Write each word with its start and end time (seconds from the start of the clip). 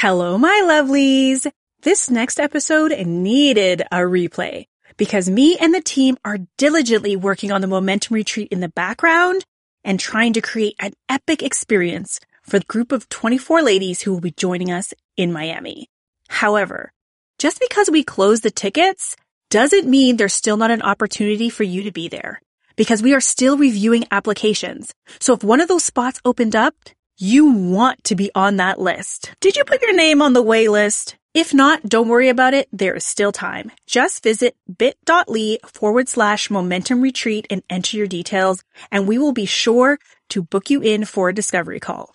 Hello, 0.00 0.38
my 0.38 0.62
lovelies. 0.64 1.50
This 1.82 2.08
next 2.08 2.38
episode 2.38 2.96
needed 3.04 3.80
a 3.80 3.96
replay 3.96 4.66
because 4.96 5.28
me 5.28 5.56
and 5.60 5.74
the 5.74 5.80
team 5.80 6.16
are 6.24 6.38
diligently 6.56 7.16
working 7.16 7.50
on 7.50 7.62
the 7.62 7.66
momentum 7.66 8.14
retreat 8.14 8.46
in 8.52 8.60
the 8.60 8.68
background 8.68 9.44
and 9.82 9.98
trying 9.98 10.34
to 10.34 10.40
create 10.40 10.76
an 10.78 10.92
epic 11.08 11.42
experience 11.42 12.20
for 12.44 12.60
the 12.60 12.64
group 12.66 12.92
of 12.92 13.08
24 13.08 13.60
ladies 13.60 14.00
who 14.00 14.12
will 14.12 14.20
be 14.20 14.30
joining 14.30 14.70
us 14.70 14.94
in 15.16 15.32
Miami. 15.32 15.88
However, 16.28 16.92
just 17.40 17.58
because 17.58 17.90
we 17.90 18.04
close 18.04 18.42
the 18.42 18.52
tickets 18.52 19.16
doesn't 19.50 19.90
mean 19.90 20.16
there's 20.16 20.32
still 20.32 20.56
not 20.56 20.70
an 20.70 20.82
opportunity 20.82 21.50
for 21.50 21.64
you 21.64 21.82
to 21.82 21.90
be 21.90 22.06
there 22.06 22.40
because 22.76 23.02
we 23.02 23.14
are 23.14 23.20
still 23.20 23.58
reviewing 23.58 24.04
applications. 24.12 24.94
So 25.18 25.34
if 25.34 25.42
one 25.42 25.60
of 25.60 25.66
those 25.66 25.82
spots 25.82 26.20
opened 26.24 26.54
up, 26.54 26.76
you 27.18 27.52
want 27.52 28.04
to 28.04 28.14
be 28.14 28.30
on 28.34 28.56
that 28.56 28.80
list. 28.80 29.32
Did 29.40 29.56
you 29.56 29.64
put 29.64 29.82
your 29.82 29.94
name 29.94 30.22
on 30.22 30.32
the 30.32 30.42
wait 30.42 30.68
list? 30.68 31.16
If 31.34 31.52
not, 31.52 31.82
don't 31.82 32.08
worry 32.08 32.28
about 32.28 32.54
it. 32.54 32.68
There 32.72 32.94
is 32.94 33.04
still 33.04 33.32
time. 33.32 33.70
Just 33.86 34.22
visit 34.22 34.56
bit.ly 34.78 35.58
forward 35.66 36.08
slash 36.08 36.50
momentum 36.50 37.00
retreat 37.00 37.46
and 37.50 37.62
enter 37.68 37.96
your 37.96 38.06
details, 38.06 38.62
and 38.90 39.06
we 39.06 39.18
will 39.18 39.32
be 39.32 39.46
sure 39.46 39.98
to 40.30 40.42
book 40.42 40.70
you 40.70 40.80
in 40.80 41.04
for 41.04 41.28
a 41.28 41.34
discovery 41.34 41.80
call. 41.80 42.14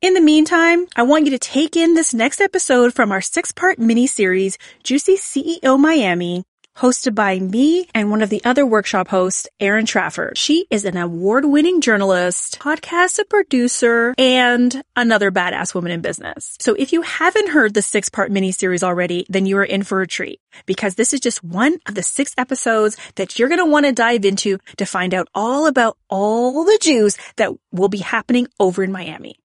In 0.00 0.14
the 0.14 0.20
meantime, 0.22 0.86
I 0.96 1.02
want 1.02 1.26
you 1.26 1.30
to 1.32 1.38
take 1.38 1.76
in 1.76 1.92
this 1.92 2.14
next 2.14 2.40
episode 2.40 2.94
from 2.94 3.12
our 3.12 3.20
six 3.20 3.52
part 3.52 3.78
mini 3.78 4.06
series, 4.06 4.56
Juicy 4.82 5.16
CEO 5.16 5.78
Miami, 5.78 6.44
hosted 6.76 7.14
by 7.14 7.38
me 7.38 7.88
and 7.94 8.10
one 8.10 8.22
of 8.22 8.30
the 8.30 8.42
other 8.44 8.64
workshop 8.64 9.08
hosts, 9.08 9.46
Erin 9.58 9.86
Trafford. 9.86 10.38
She 10.38 10.66
is 10.70 10.84
an 10.84 10.96
award 10.96 11.44
winning 11.44 11.80
journalist, 11.80 12.58
podcast 12.58 13.18
producer, 13.28 14.14
and 14.16 14.82
another 14.96 15.30
badass 15.30 15.74
woman 15.74 15.92
in 15.92 16.00
business. 16.00 16.56
So 16.60 16.74
if 16.74 16.92
you 16.92 17.02
haven't 17.02 17.50
heard 17.50 17.74
the 17.74 17.82
six 17.82 18.08
part 18.08 18.30
mini 18.30 18.52
series 18.52 18.82
already, 18.82 19.26
then 19.28 19.46
you 19.46 19.58
are 19.58 19.64
in 19.64 19.82
for 19.82 20.00
a 20.00 20.06
treat 20.06 20.40
because 20.66 20.94
this 20.94 21.12
is 21.12 21.20
just 21.20 21.44
one 21.44 21.78
of 21.86 21.94
the 21.94 22.02
six 22.02 22.34
episodes 22.38 22.96
that 23.16 23.38
you're 23.38 23.48
going 23.48 23.58
to 23.58 23.66
want 23.66 23.86
to 23.86 23.92
dive 23.92 24.24
into 24.24 24.58
to 24.76 24.86
find 24.86 25.14
out 25.14 25.28
all 25.34 25.66
about 25.66 25.96
all 26.08 26.64
the 26.64 26.78
juice 26.80 27.16
that 27.36 27.52
will 27.72 27.88
be 27.88 27.98
happening 27.98 28.46
over 28.58 28.82
in 28.82 28.92
Miami. 28.92 29.36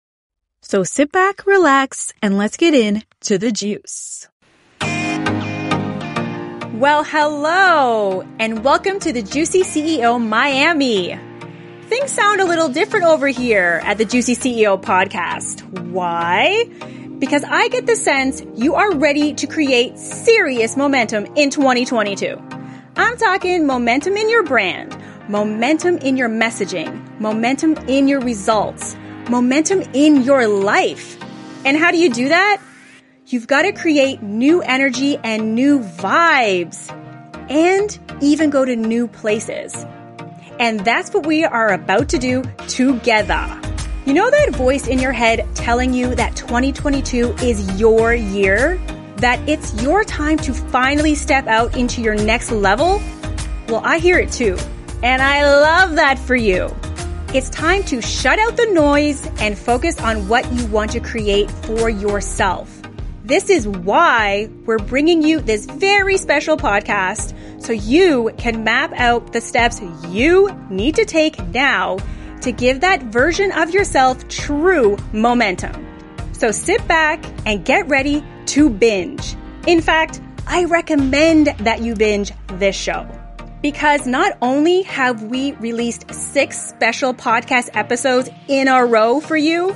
So 0.62 0.84
sit 0.84 1.12
back, 1.12 1.46
relax, 1.46 2.12
and 2.24 2.40
let's 2.40 2.58
get 2.58 2.74
in 2.74 3.04
to 3.22 3.38
the 3.38 3.52
juice. 3.52 4.28
Well, 6.76 7.06
hello, 7.06 8.28
and 8.38 8.62
welcome 8.62 9.00
to 9.00 9.14
the 9.14 9.22
Juicy 9.22 9.62
CEO 9.62 10.22
Miami. 10.22 11.18
Things 11.84 12.12
sound 12.12 12.42
a 12.42 12.46
little 12.46 12.68
different 12.68 13.06
over 13.06 13.30
here 13.30 13.80
at 13.86 13.98
the 13.98 14.04
Juicy 14.04 14.36
CEO 14.36 14.82
podcast. 14.82 15.62
Why? 15.92 16.66
Because 17.18 17.46
I 17.46 17.70
get 17.70 17.86
the 17.86 17.96
sense 17.96 18.44
you 18.56 18.76
are 18.76 18.94
ready 18.94 19.34
to 19.36 19.48
create 19.48 19.98
serious 19.98 20.76
momentum 20.76 21.28
in 21.38 21.50
2022. 21.50 22.38
I'm 22.98 23.16
talking 23.16 23.66
momentum 23.66 24.18
in 24.18 24.30
your 24.30 24.44
brand, 24.44 24.98
momentum 25.30 26.00
in 26.00 26.18
your 26.18 26.28
messaging, 26.28 27.22
momentum 27.22 27.76
in 27.88 28.10
your 28.10 28.20
results, 28.20 28.98
momentum 29.30 29.82
in 29.94 30.24
your 30.24 30.46
life. 30.46 31.18
And 31.64 31.78
how 31.78 31.92
do 31.92 31.98
you 31.98 32.10
do 32.10 32.28
that? 32.28 32.62
You've 33.28 33.48
got 33.48 33.64
to 33.64 33.72
create 33.72 34.22
new 34.22 34.62
energy 34.62 35.18
and 35.24 35.56
new 35.56 35.80
vibes 35.80 36.92
and 37.50 38.00
even 38.22 38.52
go 38.52 38.64
to 38.64 38.76
new 38.76 39.08
places. 39.08 39.74
And 40.60 40.82
that's 40.82 41.12
what 41.12 41.26
we 41.26 41.44
are 41.44 41.74
about 41.74 42.10
to 42.10 42.20
do 42.20 42.44
together. 42.68 43.62
You 44.06 44.14
know 44.14 44.30
that 44.30 44.52
voice 44.52 44.86
in 44.86 45.00
your 45.00 45.12
head 45.12 45.44
telling 45.56 45.92
you 45.92 46.14
that 46.14 46.36
2022 46.36 47.38
is 47.42 47.80
your 47.80 48.14
year? 48.14 48.80
That 49.18 49.40
it's 49.50 49.74
your 49.82 50.04
time 50.04 50.38
to 50.40 50.54
finally 50.54 51.16
step 51.16 51.48
out 51.48 51.76
into 51.76 52.04
your 52.04 52.14
next 52.14 52.52
level? 52.52 53.02
Well, 53.68 53.82
I 53.84 53.98
hear 53.98 54.20
it 54.20 54.32
too. 54.32 54.56
And 55.02 55.20
I 55.20 55.50
love 55.50 55.96
that 55.96 56.20
for 56.20 56.36
you. 56.36 56.70
It's 57.34 57.50
time 57.50 57.82
to 57.86 58.04
shut 58.04 58.38
out 58.38 58.56
the 58.56 58.68
noise 58.68 59.26
and 59.40 59.58
focus 59.58 60.00
on 60.00 60.28
what 60.28 60.50
you 60.54 60.68
want 60.68 60.92
to 60.92 61.00
create 61.00 61.50
for 61.50 61.90
yourself. 61.90 62.75
This 63.26 63.50
is 63.50 63.68
why 63.68 64.52
we're 64.66 64.78
bringing 64.78 65.24
you 65.24 65.40
this 65.40 65.66
very 65.66 66.16
special 66.16 66.58
podcast 66.58 67.34
so 67.60 67.74
you 67.74 68.32
can 68.38 68.64
map 68.64 68.94
out 68.94 69.34
the 69.34 69.42
steps 69.42 69.82
you 70.10 70.56
need 70.70 70.94
to 70.98 71.06
take 71.06 71.44
now 71.48 71.98
to 72.42 72.52
give 72.52 72.82
that 72.82 73.02
version 73.02 73.52
of 73.52 73.72
yourself 73.72 74.28
true 74.28 74.96
momentum. 75.12 75.88
So 76.34 76.52
sit 76.52 76.88
back 76.88 77.26
and 77.48 77.66
get 77.66 77.88
ready 77.88 78.24
to 78.46 78.70
binge. 78.70 79.36
In 79.66 79.82
fact, 79.82 80.22
I 80.46 80.66
recommend 80.66 81.48
that 81.48 81.82
you 81.82 81.96
binge 81.96 82.32
this 82.60 82.76
show 82.76 83.10
because 83.64 84.06
not 84.06 84.38
only 84.44 84.84
have 84.84 85.24
we 85.24 85.54
released 85.54 86.14
six 86.14 86.62
special 86.62 87.12
podcast 87.12 87.70
episodes 87.74 88.30
in 88.48 88.68
a 88.68 88.86
row 88.86 89.20
for 89.20 89.36
you, 89.36 89.76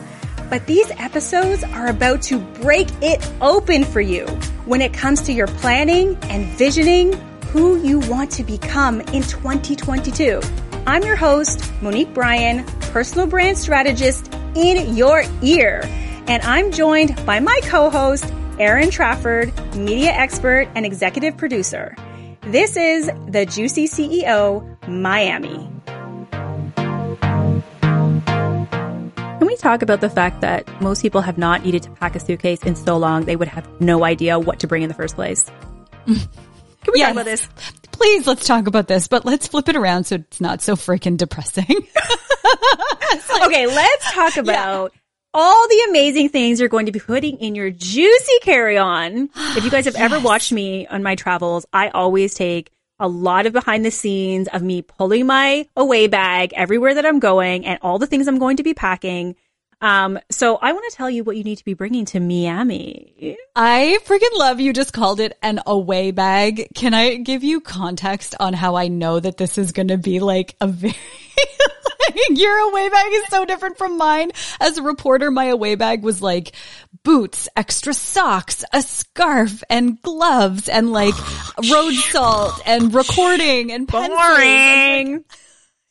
but 0.49 0.65
these 0.65 0.89
episodes 0.97 1.63
are 1.63 1.87
about 1.87 2.21
to 2.23 2.39
break 2.39 2.87
it 3.01 3.25
open 3.41 3.83
for 3.83 4.01
you 4.01 4.25
when 4.65 4.81
it 4.81 4.93
comes 4.93 5.21
to 5.21 5.33
your 5.33 5.47
planning 5.47 6.17
and 6.23 6.45
visioning 6.57 7.13
who 7.47 7.81
you 7.81 7.99
want 7.99 8.31
to 8.31 8.43
become 8.43 9.01
in 9.01 9.23
2022. 9.23 10.41
I'm 10.87 11.03
your 11.03 11.15
host, 11.15 11.71
Monique 11.81 12.13
Bryan, 12.13 12.65
personal 12.91 13.27
brand 13.27 13.57
strategist 13.57 14.33
in 14.55 14.95
your 14.95 15.23
ear. 15.41 15.81
And 16.27 16.41
I'm 16.43 16.71
joined 16.71 17.15
by 17.25 17.39
my 17.39 17.59
co-host, 17.63 18.25
Erin 18.59 18.89
Trafford, 18.89 19.53
media 19.75 20.11
expert 20.11 20.67
and 20.75 20.85
executive 20.85 21.37
producer. 21.37 21.95
This 22.41 22.75
is 22.75 23.09
the 23.27 23.45
Juicy 23.45 23.87
CEO 23.87 24.87
Miami. 24.87 25.78
Talk 29.59 29.81
about 29.81 30.01
the 30.01 30.09
fact 30.09 30.41
that 30.41 30.81
most 30.81 31.01
people 31.01 31.21
have 31.21 31.37
not 31.37 31.63
needed 31.63 31.83
to 31.83 31.91
pack 31.91 32.15
a 32.15 32.19
suitcase 32.19 32.63
in 32.63 32.75
so 32.75 32.97
long 32.97 33.25
they 33.25 33.35
would 33.35 33.47
have 33.47 33.67
no 33.81 34.03
idea 34.03 34.39
what 34.39 34.59
to 34.59 34.67
bring 34.67 34.81
in 34.83 34.87
the 34.87 34.95
first 34.95 35.15
place? 35.15 35.49
Can 36.05 36.93
we 36.93 36.99
yes. 36.99 37.07
talk 37.07 37.11
about 37.11 37.25
this? 37.25 37.49
Please, 37.91 38.25
let's 38.25 38.47
talk 38.47 38.67
about 38.67 38.87
this, 38.87 39.07
but 39.07 39.25
let's 39.25 39.47
flip 39.47 39.67
it 39.67 39.75
around 39.75 40.05
so 40.05 40.15
it's 40.15 40.39
not 40.39 40.61
so 40.61 40.75
freaking 40.75 41.17
depressing. 41.17 41.65
like, 41.67 43.41
okay, 43.47 43.67
let's 43.67 44.13
talk 44.13 44.37
about 44.37 44.93
yeah. 44.93 44.99
all 45.33 45.67
the 45.67 45.85
amazing 45.89 46.29
things 46.29 46.59
you're 46.59 46.69
going 46.69 46.85
to 46.85 46.91
be 46.93 46.99
putting 46.99 47.37
in 47.37 47.55
your 47.55 47.69
juicy 47.69 48.39
carry-on. 48.41 49.29
If 49.35 49.65
you 49.65 49.69
guys 49.69 49.85
have 49.85 49.95
yes. 49.95 50.03
ever 50.11 50.19
watched 50.21 50.53
me 50.53 50.87
on 50.87 51.03
my 51.03 51.15
travels, 51.15 51.65
I 51.73 51.89
always 51.89 52.33
take 52.33 52.71
a 52.99 53.07
lot 53.07 53.45
of 53.45 53.53
behind 53.53 53.85
the 53.85 53.91
scenes 53.91 54.47
of 54.49 54.61
me 54.61 54.81
pulling 54.81 55.25
my 55.25 55.67
away 55.75 56.07
bag 56.07 56.53
everywhere 56.55 56.93
that 56.93 57.05
I'm 57.05 57.19
going 57.19 57.65
and 57.65 57.79
all 57.81 57.97
the 57.97 58.07
things 58.07 58.27
I'm 58.27 58.39
going 58.39 58.57
to 58.57 58.63
be 58.63 58.73
packing. 58.73 59.35
Um, 59.81 60.19
so 60.29 60.57
I 60.57 60.73
want 60.73 60.89
to 60.89 60.95
tell 60.95 61.09
you 61.09 61.23
what 61.23 61.37
you 61.37 61.43
need 61.43 61.57
to 61.57 61.65
be 61.65 61.73
bringing 61.73 62.05
to 62.05 62.19
Miami. 62.19 63.37
I 63.55 63.99
freaking 64.05 64.37
love 64.37 64.59
you 64.59 64.73
just 64.73 64.93
called 64.93 65.19
it 65.19 65.37
an 65.41 65.61
away 65.65 66.11
bag. 66.11 66.67
Can 66.75 66.93
I 66.93 67.15
give 67.15 67.43
you 67.43 67.61
context 67.61 68.35
on 68.39 68.53
how 68.53 68.75
I 68.75 68.89
know 68.89 69.19
that 69.19 69.37
this 69.37 69.57
is 69.57 69.71
going 69.71 69.87
to 69.89 69.97
be 69.97 70.19
like 70.19 70.55
a 70.59 70.67
very 70.67 70.95
your 72.29 72.57
away 72.69 72.89
bag 72.89 73.07
is 73.11 73.27
so 73.29 73.45
different 73.45 73.77
from 73.77 73.97
mine. 73.97 74.31
As 74.59 74.77
a 74.77 74.83
reporter, 74.83 75.31
my 75.31 75.45
away 75.45 75.75
bag 75.75 76.03
was 76.03 76.21
like 76.21 76.53
boots, 77.03 77.47
extra 77.55 77.93
socks, 77.93 78.63
a 78.73 78.81
scarf 78.81 79.63
and 79.69 80.01
gloves 80.01 80.69
and 80.69 80.91
like 80.91 81.15
road 81.71 81.93
salt 81.93 82.61
and 82.65 82.93
recording 82.93 83.71
and 83.71 83.87
pencils. 83.87 84.17
Boring. 84.17 85.25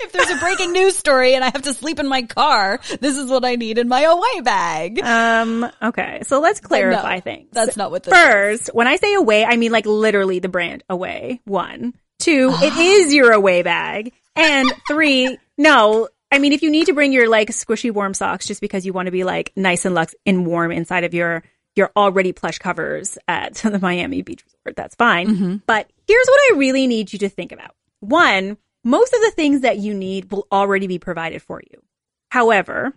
If 0.01 0.13
there's 0.13 0.31
a 0.31 0.37
breaking 0.37 0.73
news 0.73 0.97
story 0.97 1.35
and 1.35 1.45
I 1.45 1.51
have 1.51 1.63
to 1.63 1.75
sleep 1.75 1.99
in 1.99 2.07
my 2.07 2.23
car, 2.23 2.81
this 3.01 3.17
is 3.17 3.31
what 3.31 3.45
I 3.45 3.57
need 3.57 3.79
in 3.79 3.89
my 3.89 4.03
away 4.03 4.41
bag. 4.43 5.03
Um, 5.03 5.71
okay. 5.83 6.21
So 6.23 6.41
let's 6.41 6.61
clarify 6.61 7.17
no, 7.17 7.21
things. 7.21 7.49
That's 7.53 7.77
not 7.77 7.91
what 7.91 8.05
this 8.05 8.15
First, 8.15 8.63
is. 8.63 8.71
when 8.73 8.87
I 8.87 8.97
say 8.97 9.15
away, 9.15 9.45
I 9.45 9.57
mean 9.57 9.73
like 9.73 9.87
literally 9.87 10.39
the 10.39 10.49
brand 10.49 10.85
away. 10.89 11.41
One. 11.45 11.95
Two, 12.19 12.51
it 12.63 12.77
is 12.77 13.13
your 13.13 13.33
away 13.33 13.63
bag. 13.63 14.13
And 14.37 14.73
three, 14.89 15.37
no, 15.57 16.09
I 16.31 16.39
mean, 16.39 16.53
if 16.53 16.63
you 16.63 16.71
need 16.71 16.87
to 16.87 16.93
bring 16.93 17.13
your 17.13 17.29
like 17.29 17.49
squishy 17.49 17.91
warm 17.91 18.15
socks 18.15 18.47
just 18.47 18.61
because 18.61 18.87
you 18.87 18.93
want 18.93 19.07
to 19.07 19.13
be 19.13 19.25
like 19.25 19.53
nice 19.57 19.85
and 19.85 19.95
luxe 19.95 20.15
and 20.27 20.47
warm 20.47 20.71
inside 20.73 21.05
of 21.05 21.15
your 21.15 21.43
your 21.75 21.91
already 21.97 22.33
plush 22.33 22.59
covers 22.59 23.19
at 23.29 23.55
the 23.65 23.79
Miami 23.79 24.23
Beach 24.23 24.45
Resort, 24.45 24.77
that's 24.77 24.95
fine. 24.95 25.29
Mm-hmm. 25.29 25.57
But 25.67 25.89
here's 26.07 26.27
what 26.27 26.41
I 26.53 26.59
really 26.59 26.87
need 26.87 27.13
you 27.13 27.21
to 27.21 27.29
think 27.29 27.53
about. 27.53 27.75
One, 28.01 28.59
most 28.85 29.13
of 29.13 29.21
the 29.21 29.33
things 29.33 29.63
that 29.63 29.79
you 29.79 29.95
need 29.95 30.31
will 30.31 30.47
already 30.53 30.87
be 30.87 30.99
provided 30.99 31.43
for 31.43 31.61
you. 31.71 31.83
However, 32.31 32.95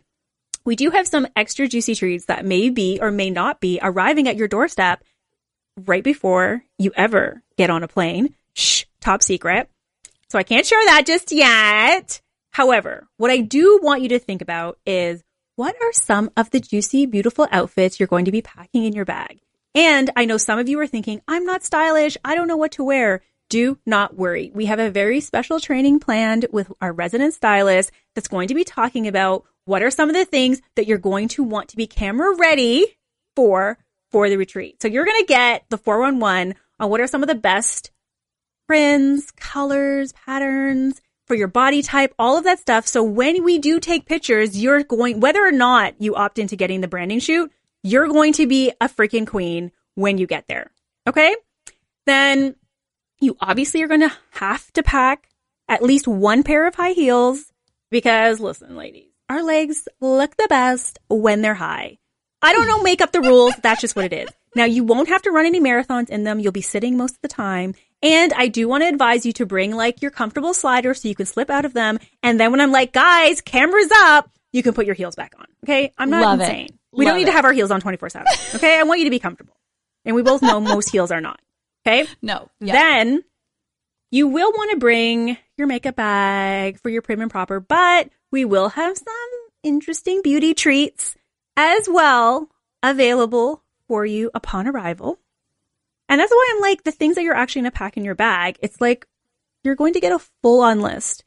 we 0.64 0.76
do 0.76 0.92
have 0.92 1.08
some 1.08 1.28
extra 1.36 1.68
juicy 1.68 1.96
treats 1.96 2.26
that 2.26 2.46
may 2.46 2.70
be 2.70 3.00
or 3.02 3.12
may 3.12 3.30
not 3.30 3.60
be 3.60 3.80
arriving 3.82 4.28
at 4.28 4.36
your 4.36 4.48
doorstep 4.48 5.04
right 5.86 6.04
before 6.04 6.64
you 6.78 6.92
ever 6.96 7.42
get 7.58 7.70
on 7.70 7.84
a 7.84 7.88
plane. 7.88 8.36
Shh, 8.54 8.86
top 9.00 9.24
secret. 9.24 9.70
So 10.30 10.38
I 10.38 10.44
can't 10.44 10.66
share 10.66 10.84
that 10.86 11.06
just 11.06 11.32
yet. 11.32 12.22
However, 12.52 13.08
what 13.18 13.32
I 13.32 13.38
do 13.40 13.80
want 13.82 14.02
you 14.02 14.10
to 14.10 14.20
think 14.20 14.42
about 14.42 14.78
is 14.86 15.24
what 15.56 15.76
are 15.82 15.94
some 15.94 16.32
of 16.38 16.50
the 16.52 16.60
juicy, 16.60 17.06
beautiful 17.06 17.48
outfits 17.52 18.00
you're 18.00 18.08
going 18.08 18.26
to 18.26 18.32
be 18.32 18.42
packing 18.42 18.86
in 18.86 18.94
your 18.94 19.06
bag? 19.06 19.40
And 19.74 20.10
I 20.16 20.26
know 20.26 20.38
some 20.38 20.60
of 20.60 20.68
you 20.68 20.80
are 20.80 20.88
thinking, 20.88 21.22
I'm 21.28 21.46
not 21.46 21.64
stylish. 21.64 22.18
I 22.24 22.36
don't 22.36 22.48
know 22.48 22.58
what 22.58 22.74
to 22.74 22.84
wear. 22.84 23.22
Do 23.52 23.78
not 23.86 24.16
worry. 24.16 24.50
We 24.56 24.68
have 24.68 24.80
a 24.80 24.90
very 24.90 25.20
special 25.20 25.60
training 25.60 26.00
planned 26.00 26.46
with 26.54 26.72
our 26.80 26.94
resident 26.94 27.34
stylist 27.34 27.92
that's 28.16 28.30
going 28.30 28.48
to 28.48 28.54
be 28.54 28.64
talking 28.64 29.10
about 29.10 29.44
what 29.66 29.84
are 29.84 29.92
some 29.92 30.08
of 30.08 30.16
the 30.16 30.24
things 30.24 30.62
that 30.78 30.88
you're 30.88 30.98
going 30.98 31.28
to 31.28 31.44
want 31.44 31.68
to 31.68 31.76
be 31.76 31.86
camera 31.86 32.34
ready 32.38 32.98
for 33.36 33.78
for 34.10 34.30
the 34.30 34.38
retreat. 34.38 34.82
So 34.82 34.88
you're 34.88 35.04
going 35.04 35.20
to 35.20 35.28
get 35.28 35.66
the 35.68 35.78
411 35.78 36.56
on 36.80 36.90
what 36.90 37.02
are 37.02 37.08
some 37.08 37.24
of 37.24 37.28
the 37.28 37.36
best 37.36 37.92
trends, 38.68 39.32
colors, 39.32 40.14
patterns 40.14 41.02
for 41.28 41.36
your 41.36 41.50
body 41.50 41.82
type, 41.82 42.14
all 42.18 42.38
of 42.38 42.46
that 42.46 42.60
stuff. 42.60 42.88
So 42.88 43.04
when 43.04 43.44
we 43.44 43.60
do 43.60 43.82
take 43.82 44.06
pictures, 44.06 44.58
you're 44.58 44.84
going, 44.84 45.20
whether 45.20 45.46
or 45.46 45.52
not 45.52 45.96
you 46.00 46.16
opt 46.16 46.40
into 46.40 46.56
getting 46.56 46.80
the 46.80 46.88
branding 46.88 47.20
shoot, 47.20 47.52
you're 47.84 48.08
going 48.08 48.32
to 48.34 48.48
be 48.48 48.72
a 48.80 48.88
freaking 48.88 49.28
queen 49.28 49.74
when 49.96 50.18
you 50.18 50.26
get 50.26 50.48
there. 50.48 50.72
Okay. 51.06 51.36
Then 52.06 52.56
you 53.22 53.38
obviously 53.40 53.82
are 53.84 53.88
going 53.88 54.02
to 54.02 54.12
have 54.32 54.72
to 54.74 54.84
pack 54.84 55.30
at 55.70 55.82
least 55.84 56.08
one 56.08 56.44
pair 56.44 56.68
of 56.68 56.76
high 56.76 56.92
heels 56.92 57.52
because 57.90 58.40
listen, 58.40 58.76
ladies, 58.76 59.08
our 59.30 59.44
legs 59.44 59.88
look 60.02 60.36
the 60.38 60.48
best 60.50 61.00
when 61.10 61.42
they're 61.42 61.54
high. 61.54 61.98
I 62.42 62.54
don't 62.54 62.68
know, 62.68 62.82
make 62.82 63.02
up 63.02 63.12
the 63.12 63.22
rules. 63.22 63.54
That's 63.62 63.82
just 63.82 63.96
what 63.96 64.06
it 64.06 64.14
is. 64.14 64.30
Now 64.56 64.66
you 64.66 64.84
won't 64.84 65.10
have 65.10 65.22
to 65.22 65.32
run 65.32 65.46
any 65.46 65.62
marathons 65.62 66.10
in 66.10 66.24
them. 66.24 66.40
You'll 66.40 66.52
be 66.52 66.62
sitting 66.62 66.98
most 66.98 67.16
of 67.16 67.22
the 67.22 67.28
time. 67.28 67.76
And 68.02 68.34
I 68.34 68.48
do 68.48 68.68
want 68.68 68.84
to 68.84 68.88
advise 68.90 69.26
you 69.26 69.32
to 69.34 69.46
bring 69.46 69.76
like 69.76 70.02
your 70.02 70.12
comfortable 70.12 70.54
sliders 70.56 71.02
so 71.02 71.08
you 71.08 71.16
can 71.16 71.28
slip 71.28 71.50
out 71.52 71.66
of 71.66 71.74
them. 71.74 72.00
And 72.24 72.40
then 72.40 72.52
when 72.52 72.60
I'm 72.60 72.72
like, 72.72 72.92
guys, 72.92 73.42
cameras 73.42 73.90
up, 73.96 74.30
you 74.52 74.64
can 74.64 74.74
put 74.74 74.88
your 74.88 74.96
heels 74.96 75.16
back 75.16 75.34
on. 75.38 75.46
Okay. 75.64 75.94
I'm 75.98 76.10
not 76.10 76.24
Love 76.24 76.42
insane. 76.42 76.66
it. 76.66 76.74
We 76.92 77.06
Love 77.06 77.12
don't 77.12 77.18
need 77.20 77.24
it. 77.24 77.26
to 77.28 77.32
have 77.34 77.46
our 77.46 77.54
heels 77.54 77.70
on 77.72 77.80
24 77.80 78.10
seven. 78.10 78.28
Okay. 78.56 78.80
I 78.80 78.84
want 78.84 79.00
you 79.00 79.06
to 79.06 79.12
be 79.12 79.20
comfortable. 79.20 79.56
And 80.04 80.16
we 80.16 80.24
both 80.24 80.42
know 80.42 80.60
most 80.60 80.90
heels 80.90 81.12
are 81.12 81.22
not. 81.22 81.40
Okay. 81.86 82.08
No. 82.22 82.50
Yeah. 82.60 82.74
Then 82.74 83.24
you 84.12 84.28
will 84.28 84.52
want 84.52 84.72
to 84.72 84.78
bring 84.78 85.38
your 85.58 85.68
makeup 85.68 85.96
bag 85.96 86.80
for 86.80 86.90
your 86.90 87.02
prim 87.02 87.22
and 87.22 87.32
proper, 87.32 87.60
but 87.60 88.10
we 88.32 88.46
will 88.46 88.70
have 88.70 88.98
some 88.98 89.30
interesting 89.64 90.22
beauty 90.22 90.54
treats 90.54 91.16
as 91.56 91.88
well 91.90 92.50
available 92.84 93.64
for 93.88 94.06
you 94.06 94.32
upon 94.34 94.68
arrival. 94.68 95.20
And 96.10 96.20
that's 96.20 96.32
why 96.32 96.54
I'm 96.54 96.62
like 96.62 96.84
the 96.84 96.92
things 96.92 97.16
that 97.16 97.24
you're 97.24 97.36
actually 97.36 97.62
going 97.62 97.72
to 97.72 97.78
pack 97.78 97.98
in 97.98 98.04
your 98.04 98.16
bag. 98.16 98.58
It's 98.62 98.82
like 98.82 99.08
you're 99.64 99.76
going 99.76 99.94
to 99.94 100.00
get 100.00 100.12
a 100.12 100.20
full 100.42 100.62
on 100.62 100.82
list 100.82 101.24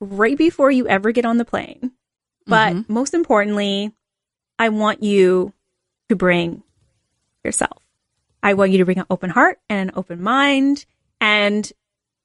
right 0.00 0.36
before 0.36 0.70
you 0.70 0.88
ever 0.88 1.12
get 1.12 1.24
on 1.24 1.38
the 1.38 1.44
plane. 1.44 1.92
But 2.46 2.74
mm-hmm. 2.74 2.92
most 2.92 3.14
importantly, 3.14 3.92
I 4.58 4.70
want 4.70 5.02
you 5.02 5.52
to 6.08 6.16
bring 6.16 6.62
yourself. 7.44 7.85
I 8.42 8.54
want 8.54 8.70
you 8.70 8.78
to 8.78 8.84
bring 8.84 8.98
an 8.98 9.06
open 9.10 9.30
heart 9.30 9.58
and 9.68 9.90
an 9.90 9.96
open 9.96 10.22
mind. 10.22 10.84
And 11.20 11.70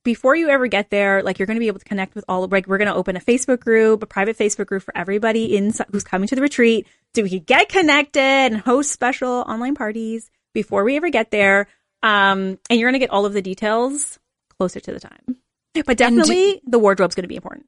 before 0.03 0.35
you 0.35 0.49
ever 0.49 0.67
get 0.67 0.89
there, 0.89 1.23
like 1.23 1.39
you're 1.39 1.45
going 1.45 1.55
to 1.55 1.61
be 1.61 1.67
able 1.67 1.79
to 1.79 1.85
connect 1.85 2.15
with 2.15 2.25
all 2.27 2.43
of, 2.43 2.51
like, 2.51 2.67
we're 2.67 2.77
going 2.77 2.87
to 2.87 2.95
open 2.95 3.15
a 3.15 3.19
Facebook 3.19 3.59
group, 3.59 4.03
a 4.03 4.05
private 4.05 4.37
Facebook 4.37 4.67
group 4.67 4.83
for 4.83 4.95
everybody 4.97 5.55
in 5.55 5.73
who's 5.91 6.03
coming 6.03 6.27
to 6.27 6.35
the 6.35 6.41
retreat 6.41 6.87
so 7.15 7.23
we 7.23 7.29
can 7.29 7.39
get 7.39 7.69
connected 7.69 8.19
and 8.19 8.57
host 8.57 8.91
special 8.91 9.29
online 9.29 9.75
parties 9.75 10.29
before 10.53 10.83
we 10.83 10.97
ever 10.97 11.09
get 11.09 11.31
there. 11.31 11.67
Um, 12.03 12.57
and 12.69 12.79
you're 12.79 12.89
going 12.89 12.99
to 12.99 13.05
get 13.05 13.11
all 13.11 13.25
of 13.25 13.33
the 13.33 13.41
details 13.41 14.19
closer 14.57 14.79
to 14.79 14.91
the 14.91 14.99
time. 14.99 15.37
But 15.85 15.97
definitely 15.97 16.61
the 16.65 16.79
wardrobe's 16.79 17.15
going 17.15 17.23
to 17.23 17.29
be 17.29 17.35
important. 17.35 17.67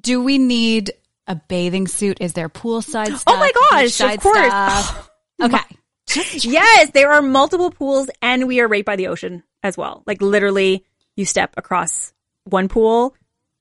Do 0.00 0.22
we 0.22 0.38
need 0.38 0.92
a 1.26 1.34
bathing 1.34 1.86
suit? 1.86 2.18
Is 2.20 2.32
there 2.32 2.48
poolside 2.48 3.16
stuff? 3.16 3.24
Oh 3.26 3.36
my 3.36 3.52
gosh, 3.70 4.00
of 4.00 4.20
course. 4.20 4.46
stuff? 4.46 5.10
Yes, 6.44 6.90
there 6.90 7.12
are 7.12 7.22
multiple 7.22 7.70
pools 7.70 8.10
and 8.20 8.46
we 8.46 8.60
are 8.60 8.68
right 8.68 8.84
by 8.84 8.96
the 8.96 9.08
ocean 9.08 9.42
as 9.62 9.76
well. 9.76 10.02
Like 10.06 10.20
literally 10.20 10.84
you 11.16 11.24
step 11.24 11.54
across 11.56 12.12
one 12.44 12.68
pool 12.68 13.14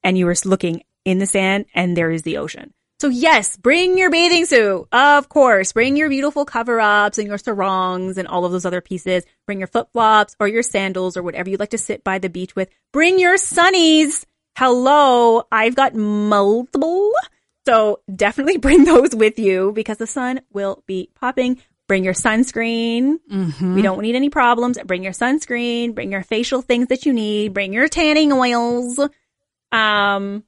and 0.04 0.18
you 0.18 0.28
are 0.28 0.36
looking 0.46 0.84
in 1.06 1.20
the 1.20 1.26
sand 1.26 1.66
and 1.74 1.96
there 1.96 2.12
is 2.12 2.24
the 2.24 2.38
ocean. 2.38 2.74
So 3.00 3.08
yes, 3.08 3.58
bring 3.58 3.98
your 3.98 4.12
bathing 4.12 4.46
suit. 4.46 4.88
Of 4.92 5.28
course, 5.28 5.74
bring 5.74 5.98
your 5.98 6.10
beautiful 6.10 6.46
cover 6.46 6.80
ups 6.80 7.18
and 7.18 7.28
your 7.28 7.40
sarongs 7.40 8.18
and 8.18 8.28
all 8.28 8.46
of 8.46 8.52
those 8.52 8.66
other 8.66 8.82
pieces. 8.82 9.24
Bring 9.48 9.58
your 9.58 9.68
flip 9.68 9.88
flops 9.92 10.36
or 10.40 10.48
your 10.48 10.62
sandals 10.62 11.18
or 11.18 11.24
whatever 11.24 11.50
you 11.50 11.58
like 11.58 11.72
to 11.72 11.80
sit 11.80 12.04
by 12.04 12.20
the 12.20 12.30
beach 12.30 12.56
with. 12.56 12.70
Bring 12.92 13.18
your 13.18 13.38
sunnies. 13.38 14.26
Hello. 14.56 15.48
I've 15.52 15.76
got 15.76 15.96
multiple. 15.96 17.12
So 17.66 18.02
definitely 18.14 18.58
bring 18.60 18.86
those 18.86 19.16
with 19.16 19.40
you 19.40 19.72
because 19.74 19.98
the 19.98 20.06
sun 20.08 20.42
will 20.52 20.84
be 20.86 21.10
popping. 21.16 21.60
Bring 21.88 22.04
your 22.06 22.14
sunscreen. 22.14 23.20
We 23.76 23.82
don't 23.82 24.02
need 24.02 24.16
any 24.16 24.30
problems. 24.30 24.78
Bring 24.86 25.04
your 25.04 25.12
sunscreen. 25.12 25.94
Bring 25.94 26.12
your 26.12 26.24
facial 26.24 26.62
things 26.62 26.88
that 26.88 27.06
you 27.06 27.12
need. 27.12 27.54
Bring 27.54 27.74
your 27.74 27.88
tanning 27.90 28.32
oils. 28.32 28.98
Um, 29.74 30.44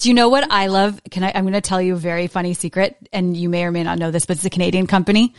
Do 0.00 0.08
you 0.08 0.14
know 0.14 0.28
what 0.28 0.50
I 0.50 0.66
love? 0.66 1.00
Can 1.10 1.22
I? 1.22 1.30
I'm 1.34 1.44
going 1.44 1.52
to 1.54 1.60
tell 1.60 1.80
you 1.80 1.94
a 1.94 1.96
very 1.96 2.26
funny 2.26 2.54
secret, 2.54 2.96
and 3.12 3.36
you 3.36 3.48
may 3.48 3.64
or 3.64 3.70
may 3.70 3.84
not 3.84 3.98
know 3.98 4.10
this, 4.10 4.26
but 4.26 4.36
it's 4.36 4.44
a 4.44 4.50
Canadian 4.50 4.88
company, 4.88 5.34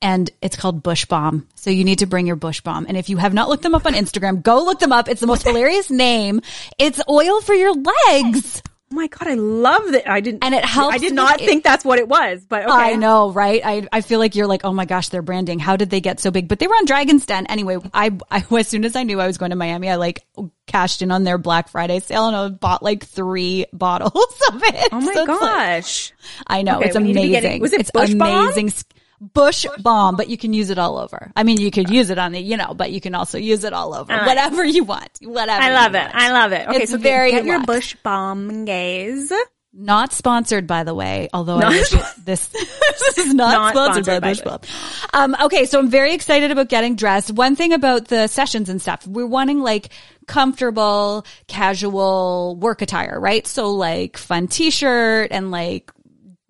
and 0.00 0.30
it's 0.40 0.54
called 0.56 0.84
Bushbalm. 0.84 1.46
So 1.56 1.70
you 1.70 1.82
need 1.84 1.98
to 2.00 2.06
bring 2.06 2.26
your 2.26 2.36
Bushbalm. 2.36 2.84
And 2.86 2.96
if 2.96 3.08
you 3.08 3.16
have 3.16 3.34
not 3.34 3.48
looked 3.48 3.62
them 3.64 3.74
up 3.74 3.86
on 3.86 3.94
Instagram, 3.94 4.40
go 4.42 4.62
look 4.64 4.78
them 4.78 4.92
up. 4.92 5.08
It's 5.08 5.20
the 5.20 5.26
most 5.26 5.42
hilarious 5.46 5.90
name. 5.90 6.42
It's 6.78 7.00
oil 7.08 7.40
for 7.40 7.54
your 7.54 7.74
legs. 7.74 8.62
Oh 8.94 9.00
my 9.00 9.08
god, 9.08 9.26
I 9.26 9.34
love 9.34 9.90
that. 9.90 10.08
I 10.08 10.20
didn't, 10.20 10.44
And 10.44 10.54
it 10.54 10.64
helps 10.64 10.94
I 10.94 10.98
did 10.98 11.14
not 11.14 11.40
it. 11.40 11.44
think 11.46 11.64
that's 11.64 11.84
what 11.84 11.98
it 11.98 12.06
was, 12.06 12.44
but 12.48 12.62
okay. 12.62 12.72
I 12.72 12.94
know, 12.94 13.32
right? 13.32 13.60
I, 13.64 13.88
I 13.92 14.00
feel 14.02 14.20
like 14.20 14.36
you're 14.36 14.46
like, 14.46 14.60
oh 14.64 14.72
my 14.72 14.84
gosh, 14.84 15.08
their 15.08 15.20
branding. 15.22 15.58
How 15.58 15.76
did 15.76 15.90
they 15.90 16.00
get 16.00 16.20
so 16.20 16.30
big? 16.30 16.46
But 16.46 16.60
they 16.60 16.68
were 16.68 16.74
on 16.74 16.84
Dragon's 16.84 17.26
Den 17.26 17.46
anyway. 17.46 17.78
I, 17.92 18.16
I 18.30 18.44
as 18.56 18.68
soon 18.68 18.84
as 18.84 18.94
I 18.94 19.02
knew 19.02 19.20
I 19.20 19.26
was 19.26 19.36
going 19.36 19.50
to 19.50 19.56
Miami, 19.56 19.90
I 19.90 19.96
like 19.96 20.24
cashed 20.68 21.02
in 21.02 21.10
on 21.10 21.24
their 21.24 21.38
Black 21.38 21.68
Friday 21.68 21.98
sale 21.98 22.28
and 22.28 22.36
I 22.36 22.48
bought 22.50 22.82
like 22.84 23.04
three 23.04 23.66
bottles 23.72 24.12
of 24.52 24.62
it. 24.62 24.88
Oh 24.92 25.00
my 25.00 25.12
So 25.14 25.20
it's 25.22 25.28
like- 25.28 25.40
gosh. 25.40 26.12
I 26.46 26.62
know 26.62 26.76
Okay, 26.76 26.86
it's 26.86 26.96
we 26.96 27.02
need 27.02 27.14
to 27.14 27.20
be 27.20 27.36
amazing. 27.36 27.60
was 27.60 27.72
it 27.72 27.80
it's 27.80 27.90
Bush 27.90 28.12
amazing. 28.12 28.68
s- 28.68 28.84
Bush, 29.32 29.64
bomb, 29.80 30.16
but 30.16 30.28
you 30.28 30.36
can 30.36 30.52
use 30.52 30.70
it 30.70 30.78
all 30.78 30.98
over. 30.98 31.32
I 31.34 31.42
mean, 31.44 31.60
you 31.60 31.70
could 31.70 31.88
use 31.90 32.10
it 32.10 32.18
on 32.18 32.32
the, 32.32 32.40
you 32.40 32.56
know, 32.56 32.74
but 32.74 32.90
you 32.92 33.00
can 33.00 33.14
also 33.14 33.38
use 33.38 33.64
it 33.64 33.72
all 33.72 33.94
over. 33.94 34.12
right. 34.12 34.26
Whatever 34.26 34.64
you 34.64 34.84
want. 34.84 35.18
Whatever. 35.22 35.62
I 35.62 35.72
love 35.72 35.94
it. 35.94 35.98
want. 35.98 36.14
I 36.14 36.32
love 36.32 36.52
it. 36.52 36.68
Okay, 36.68 36.82
It's 36.82 36.90
so 36.90 36.98
get- 36.98 37.02
very 37.02 37.30
get 37.30 37.44
your 37.44 37.60
Bushbalm 37.60 38.66
gaze. 38.66 39.32
Not 39.76 40.12
sponsored, 40.12 40.68
by 40.68 40.84
the 40.84 40.94
way. 40.94 41.28
Although 41.32 41.58
Not 41.58 41.72
I 41.72 41.76
wish 41.78 41.90
this 42.24 42.46
this 42.48 43.18
is 43.18 43.34
not, 43.34 43.52
Not 43.54 43.72
sponsored, 43.74 44.04
sponsored 44.04 44.22
by 44.22 44.34
by 44.34 44.58
Bushbalm. 44.58 45.10
Um, 45.12 45.36
okay, 45.46 45.64
so 45.64 45.80
I'm 45.80 45.90
very 45.90 46.14
excited 46.14 46.52
about 46.52 46.68
getting 46.68 46.94
dressed. 46.94 47.32
One 47.32 47.56
thing 47.56 47.72
about 47.72 48.06
the 48.06 48.28
sessions 48.28 48.68
and 48.68 48.80
stuff, 48.80 49.04
we're 49.04 49.26
wanting 49.26 49.60
like 49.62 49.88
comfortable, 50.28 51.26
casual 51.48 52.56
work 52.56 52.82
attire, 52.82 53.18
right? 53.18 53.44
So 53.46 53.70
like 53.72 54.16
fun 54.16 54.46
t-shirt 54.46 55.28
and 55.32 55.50
like 55.50 55.90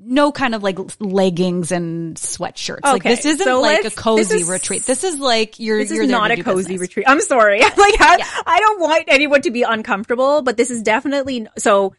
no 0.06 0.32
kind 0.32 0.54
of 0.54 0.62
like 0.62 0.78
leggings 1.00 1.72
and 1.72 2.16
sweatshirts. 2.16 2.82
Like 2.82 2.96
Okay, 2.96 3.10
this 3.10 3.24
isn't 3.24 3.44
so 3.44 3.60
like 3.60 3.84
a 3.84 3.90
cozy 3.90 4.22
this 4.22 4.42
is- 4.42 4.48
retreat. 4.48 4.84
This 4.84 5.04
is 5.04 5.18
like 5.18 5.58
you're 5.58 5.78
This 5.78 5.92
you're 5.92 6.04
is 6.04 6.10
not 6.10 6.30
a 6.30 6.42
cozy 6.42 6.74
business. 6.74 6.80
retreat. 6.80 7.06
I'm 7.08 7.20
sorry. 7.20 7.60
like 7.62 7.74
I, 7.76 8.42
I 8.46 8.60
don't 8.60 8.80
want 8.80 9.04
anyone 9.08 9.42
to 9.42 9.50
be 9.50 9.62
uncomfortable, 9.62 10.42
but 10.42 10.56
this 10.56 10.70
is 10.70 10.82
definitely 10.82 11.46
so. 11.58 11.94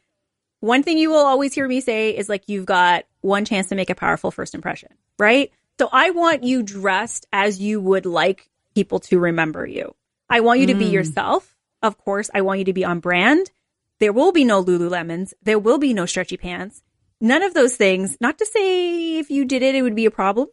One 0.61 0.83
thing 0.83 0.97
you 0.97 1.11
will 1.11 1.25
always 1.25 1.53
hear 1.53 1.67
me 1.67 1.81
say 1.81 2.11
is 2.11 2.27
like 2.29 2.43
you've 2.47 2.65
got 2.65 3.03
one 3.21 3.45
chance 3.45 3.69
to 3.69 3.75
make 3.75 3.89
a 3.89 3.95
powerful 3.95 4.31
first 4.31 4.55
impression, 4.55 4.89
right? 5.19 5.51
So 5.79 5.89
I 5.91 6.11
want 6.11 6.43
you 6.43 6.63
dressed 6.63 7.27
as 7.33 7.59
you 7.59 7.81
would 7.81 8.05
like 8.05 8.49
people 8.73 8.99
to 9.01 9.19
remember 9.19 9.65
you. 9.65 9.93
I 10.29 10.39
want 10.39 10.59
you 10.59 10.67
to 10.67 10.75
be 10.75 10.85
mm. 10.85 10.91
yourself. 10.91 11.55
Of 11.83 11.97
course, 11.97 12.29
I 12.33 12.41
want 12.41 12.59
you 12.59 12.65
to 12.65 12.73
be 12.73 12.85
on 12.85 12.99
brand. 12.99 13.51
There 13.99 14.13
will 14.13 14.31
be 14.31 14.43
no 14.43 14.63
Lululemons. 14.63 15.33
There 15.43 15.59
will 15.59 15.77
be 15.77 15.93
no 15.93 16.05
stretchy 16.05 16.37
pants. 16.37 16.81
None 17.21 17.43
of 17.43 17.53
those 17.53 17.75
things. 17.75 18.17
Not 18.19 18.37
to 18.39 18.45
say 18.45 19.17
if 19.17 19.29
you 19.29 19.45
did 19.45 19.63
it, 19.63 19.75
it 19.75 19.81
would 19.81 19.95
be 19.95 20.05
a 20.05 20.11
problem. 20.11 20.47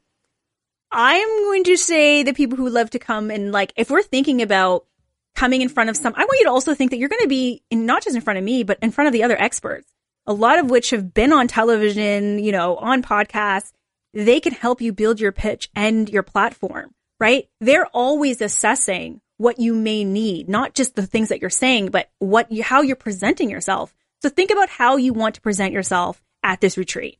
I'm 0.90 1.28
going 1.44 1.64
to 1.64 1.76
say 1.76 2.22
the 2.22 2.34
people 2.34 2.58
who 2.58 2.68
love 2.68 2.90
to 2.90 2.98
come 2.98 3.30
and 3.30 3.50
like, 3.50 3.72
if 3.76 3.90
we're 3.90 4.02
thinking 4.02 4.42
about 4.42 4.86
coming 5.34 5.62
in 5.62 5.70
front 5.70 5.90
of 5.90 5.96
some, 5.96 6.12
I 6.16 6.24
want 6.24 6.38
you 6.38 6.46
to 6.46 6.52
also 6.52 6.74
think 6.74 6.90
that 6.90 6.98
you're 6.98 7.08
going 7.08 7.22
to 7.22 7.28
be 7.28 7.62
in, 7.70 7.86
not 7.86 8.04
just 8.04 8.14
in 8.14 8.22
front 8.22 8.38
of 8.38 8.44
me, 8.44 8.62
but 8.62 8.78
in 8.82 8.90
front 8.90 9.06
of 9.06 9.12
the 9.12 9.24
other 9.24 9.40
experts, 9.40 9.90
a 10.26 10.34
lot 10.34 10.58
of 10.58 10.70
which 10.70 10.90
have 10.90 11.14
been 11.14 11.32
on 11.32 11.48
television, 11.48 12.38
you 12.38 12.52
know, 12.52 12.76
on 12.76 13.02
podcasts. 13.02 13.72
They 14.14 14.40
can 14.40 14.52
help 14.52 14.82
you 14.82 14.92
build 14.92 15.18
your 15.18 15.32
pitch 15.32 15.70
and 15.74 16.08
your 16.10 16.22
platform, 16.22 16.94
right? 17.18 17.48
They're 17.60 17.86
always 17.86 18.42
assessing 18.42 19.22
what 19.38 19.58
you 19.58 19.74
may 19.74 20.04
need, 20.04 20.50
not 20.50 20.74
just 20.74 20.94
the 20.94 21.06
things 21.06 21.30
that 21.30 21.40
you're 21.40 21.48
saying, 21.48 21.88
but 21.88 22.10
what 22.18 22.52
you, 22.52 22.62
how 22.62 22.82
you're 22.82 22.96
presenting 22.96 23.48
yourself. 23.48 23.94
So 24.20 24.28
think 24.28 24.50
about 24.50 24.68
how 24.68 24.96
you 24.96 25.14
want 25.14 25.36
to 25.36 25.40
present 25.40 25.72
yourself 25.72 26.22
at 26.42 26.60
this 26.60 26.76
retreat. 26.76 27.18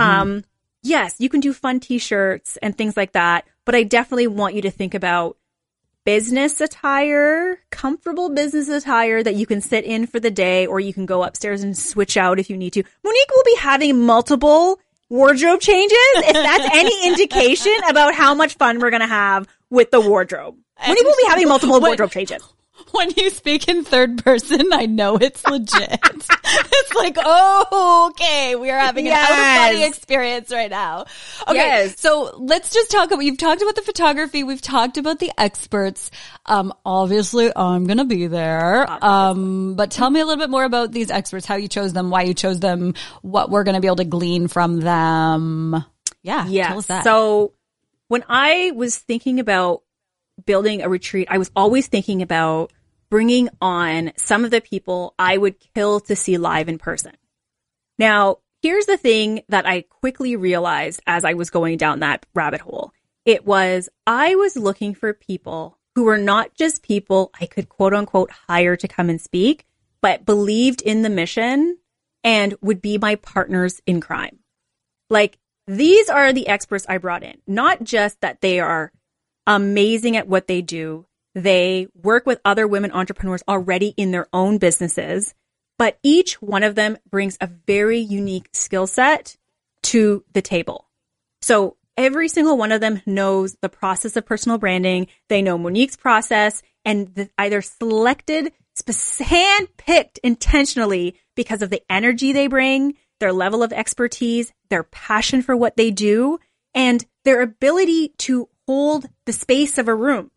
Um, 0.00 0.44
yes, 0.82 1.16
you 1.18 1.28
can 1.28 1.40
do 1.40 1.52
fun 1.52 1.80
t-shirts 1.80 2.56
and 2.62 2.76
things 2.76 2.96
like 2.96 3.12
that, 3.12 3.46
but 3.64 3.74
I 3.74 3.82
definitely 3.82 4.26
want 4.28 4.54
you 4.54 4.62
to 4.62 4.70
think 4.70 4.94
about 4.94 5.36
business 6.04 6.60
attire, 6.60 7.58
comfortable 7.70 8.30
business 8.30 8.68
attire 8.68 9.22
that 9.22 9.34
you 9.34 9.46
can 9.46 9.60
sit 9.60 9.84
in 9.84 10.06
for 10.06 10.20
the 10.20 10.30
day 10.30 10.66
or 10.66 10.80
you 10.80 10.92
can 10.92 11.06
go 11.06 11.22
upstairs 11.22 11.62
and 11.62 11.76
switch 11.76 12.16
out 12.16 12.38
if 12.38 12.50
you 12.50 12.56
need 12.56 12.72
to. 12.72 12.82
Monique 13.04 13.30
will 13.34 13.44
be 13.44 13.56
having 13.58 14.04
multiple 14.04 14.80
wardrobe 15.08 15.60
changes, 15.60 15.98
if 16.16 16.32
that's 16.32 16.68
any 16.74 17.06
indication 17.06 17.74
about 17.88 18.14
how 18.14 18.34
much 18.34 18.54
fun 18.54 18.80
we're 18.80 18.90
going 18.90 19.00
to 19.00 19.06
have 19.06 19.46
with 19.70 19.90
the 19.90 20.00
wardrobe. 20.00 20.56
Monique 20.86 21.04
will 21.04 21.16
be 21.22 21.28
having 21.28 21.48
multiple 21.48 21.80
wardrobe 21.80 22.10
changes? 22.10 22.42
when 22.94 23.10
you 23.16 23.30
speak 23.30 23.68
in 23.68 23.84
third 23.84 24.22
person, 24.24 24.72
I 24.72 24.86
know 24.86 25.16
it's 25.16 25.44
legit. 25.46 25.98
it's 26.04 26.94
like, 26.94 27.16
oh, 27.18 28.10
okay, 28.12 28.54
we 28.56 28.70
are 28.70 28.78
having 28.78 29.06
an 29.08 29.12
out 29.14 29.30
of 29.30 29.36
body 29.72 29.84
experience 29.84 30.50
right 30.52 30.70
now. 30.70 31.02
Okay, 31.48 31.54
Yes. 31.54 32.00
so 32.00 32.36
let's 32.38 32.72
just 32.72 32.90
talk 32.90 33.10
about. 33.10 33.24
You've 33.24 33.38
talked 33.38 33.62
about 33.62 33.74
the 33.76 33.82
photography. 33.82 34.44
We've 34.44 34.62
talked 34.62 34.96
about 34.98 35.18
the 35.18 35.30
experts. 35.38 36.10
Um, 36.46 36.72
obviously, 36.84 37.50
I'm 37.54 37.86
gonna 37.86 38.04
be 38.04 38.26
there. 38.26 38.86
Um, 39.04 39.74
but 39.74 39.90
tell 39.90 40.10
me 40.10 40.20
a 40.20 40.24
little 40.26 40.42
bit 40.42 40.50
more 40.50 40.64
about 40.64 40.92
these 40.92 41.10
experts. 41.10 41.46
How 41.46 41.56
you 41.56 41.68
chose 41.68 41.92
them, 41.92 42.10
why 42.10 42.22
you 42.22 42.34
chose 42.34 42.60
them, 42.60 42.94
what 43.22 43.50
we're 43.50 43.64
gonna 43.64 43.80
be 43.80 43.86
able 43.88 43.96
to 43.96 44.04
glean 44.04 44.48
from 44.48 44.80
them. 44.80 45.84
Yeah, 46.22 46.46
Yeah. 46.46 46.68
tell 46.68 46.78
us 46.78 46.86
that. 46.86 47.04
So 47.04 47.52
when 48.08 48.24
I 48.28 48.72
was 48.74 48.96
thinking 48.98 49.40
about 49.40 49.82
building 50.44 50.82
a 50.82 50.88
retreat, 50.88 51.28
I 51.30 51.38
was 51.38 51.50
always 51.56 51.86
thinking 51.86 52.22
about 52.22 52.72
bringing 53.12 53.50
on 53.60 54.10
some 54.16 54.42
of 54.42 54.50
the 54.50 54.62
people 54.62 55.14
I 55.18 55.36
would 55.36 55.56
kill 55.74 56.00
to 56.00 56.16
see 56.16 56.38
live 56.38 56.66
in 56.66 56.78
person. 56.78 57.12
Now, 57.98 58.38
here's 58.62 58.86
the 58.86 58.96
thing 58.96 59.42
that 59.50 59.66
I 59.66 59.82
quickly 59.82 60.34
realized 60.34 61.02
as 61.06 61.22
I 61.22 61.34
was 61.34 61.50
going 61.50 61.76
down 61.76 62.00
that 62.00 62.24
rabbit 62.34 62.62
hole. 62.62 62.90
It 63.26 63.44
was 63.44 63.90
I 64.06 64.34
was 64.36 64.56
looking 64.56 64.94
for 64.94 65.12
people 65.12 65.78
who 65.94 66.04
were 66.04 66.16
not 66.16 66.54
just 66.54 66.82
people 66.82 67.30
I 67.38 67.44
could 67.44 67.68
quote 67.68 67.92
unquote 67.92 68.30
hire 68.48 68.76
to 68.76 68.88
come 68.88 69.10
and 69.10 69.20
speak, 69.20 69.66
but 70.00 70.24
believed 70.24 70.80
in 70.80 71.02
the 71.02 71.10
mission 71.10 71.76
and 72.24 72.54
would 72.62 72.80
be 72.80 72.96
my 72.96 73.16
partners 73.16 73.82
in 73.86 74.00
crime. 74.00 74.38
Like 75.10 75.38
these 75.66 76.08
are 76.08 76.32
the 76.32 76.48
experts 76.48 76.86
I 76.88 76.96
brought 76.96 77.24
in, 77.24 77.42
not 77.46 77.84
just 77.84 78.22
that 78.22 78.40
they 78.40 78.58
are 78.58 78.90
amazing 79.46 80.16
at 80.16 80.28
what 80.28 80.46
they 80.46 80.62
do. 80.62 81.04
They 81.34 81.88
work 81.94 82.26
with 82.26 82.40
other 82.44 82.66
women 82.66 82.92
entrepreneurs 82.92 83.42
already 83.48 83.94
in 83.96 84.10
their 84.10 84.28
own 84.32 84.58
businesses, 84.58 85.34
but 85.78 85.98
each 86.02 86.40
one 86.42 86.62
of 86.62 86.74
them 86.74 86.98
brings 87.10 87.38
a 87.40 87.50
very 87.66 87.98
unique 87.98 88.48
skill 88.52 88.86
set 88.86 89.36
to 89.84 90.24
the 90.32 90.42
table. 90.42 90.88
So 91.40 91.76
every 91.96 92.28
single 92.28 92.56
one 92.56 92.72
of 92.72 92.80
them 92.80 93.02
knows 93.06 93.56
the 93.62 93.68
process 93.68 94.16
of 94.16 94.26
personal 94.26 94.58
branding. 94.58 95.08
They 95.28 95.42
know 95.42 95.58
Monique's 95.58 95.96
process 95.96 96.62
and 96.84 97.14
the, 97.14 97.30
either 97.38 97.62
selected, 97.62 98.52
hand 99.18 99.68
picked 99.76 100.18
intentionally 100.18 101.16
because 101.36 101.62
of 101.62 101.70
the 101.70 101.82
energy 101.90 102.32
they 102.32 102.46
bring, 102.46 102.94
their 103.20 103.32
level 103.32 103.62
of 103.62 103.72
expertise, 103.72 104.52
their 104.70 104.82
passion 104.82 105.42
for 105.42 105.56
what 105.56 105.76
they 105.76 105.90
do, 105.90 106.38
and 106.74 107.04
their 107.24 107.42
ability 107.42 108.08
to 108.18 108.48
hold 108.66 109.06
the 109.26 109.32
space 109.32 109.78
of 109.78 109.88
a 109.88 109.94
room. 109.94 110.30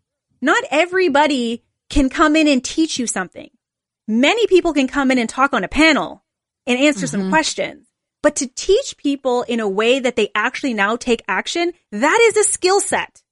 Not 0.46 0.62
everybody 0.70 1.64
can 1.90 2.08
come 2.08 2.36
in 2.36 2.46
and 2.46 2.64
teach 2.64 3.00
you 3.00 3.08
something. 3.08 3.50
Many 4.06 4.46
people 4.46 4.72
can 4.72 4.86
come 4.86 5.10
in 5.10 5.18
and 5.18 5.28
talk 5.28 5.52
on 5.52 5.64
a 5.64 5.68
panel 5.68 6.22
and 6.68 6.78
answer 6.78 7.08
some 7.08 7.22
mm-hmm. 7.22 7.30
questions. 7.30 7.88
But 8.22 8.36
to 8.36 8.46
teach 8.46 8.96
people 8.96 9.42
in 9.42 9.58
a 9.58 9.68
way 9.68 9.98
that 9.98 10.14
they 10.14 10.30
actually 10.36 10.72
now 10.72 10.94
take 10.94 11.24
action, 11.26 11.72
that 11.90 12.20
is 12.28 12.36
a 12.36 12.44
skill 12.44 12.78
set. 12.78 13.24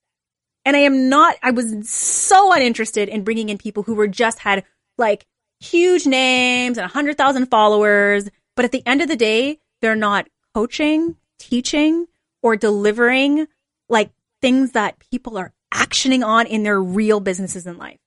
And 0.65 0.75
I 0.75 0.81
am 0.81 1.07
not, 1.07 1.37
I 1.41 1.51
was 1.51 1.89
so 1.89 2.51
uninterested 2.51 3.07
in 3.07 3.23
bringing 3.23 3.47
in 3.47 3.57
people 3.57 3.83
who 3.83 3.95
were 3.95 4.09
just 4.09 4.39
had 4.39 4.65
like 4.97 5.25
huge 5.61 6.05
names 6.05 6.77
and 6.77 6.83
100,000 6.83 7.45
followers. 7.45 8.27
But 8.57 8.65
at 8.65 8.73
the 8.73 8.85
end 8.85 9.01
of 9.01 9.07
the 9.07 9.15
day, 9.15 9.59
they're 9.81 9.95
not 9.95 10.27
coaching, 10.53 11.15
teaching, 11.39 12.07
or 12.43 12.57
delivering 12.57 13.47
like 13.87 14.11
things 14.41 14.73
that 14.73 14.99
people 14.99 15.37
are 15.37 15.53
actioning 15.75 16.25
on 16.25 16.47
in 16.47 16.63
their 16.63 16.81
real 16.81 17.19
businesses 17.19 17.67
in 17.67 17.77
life. 17.77 17.99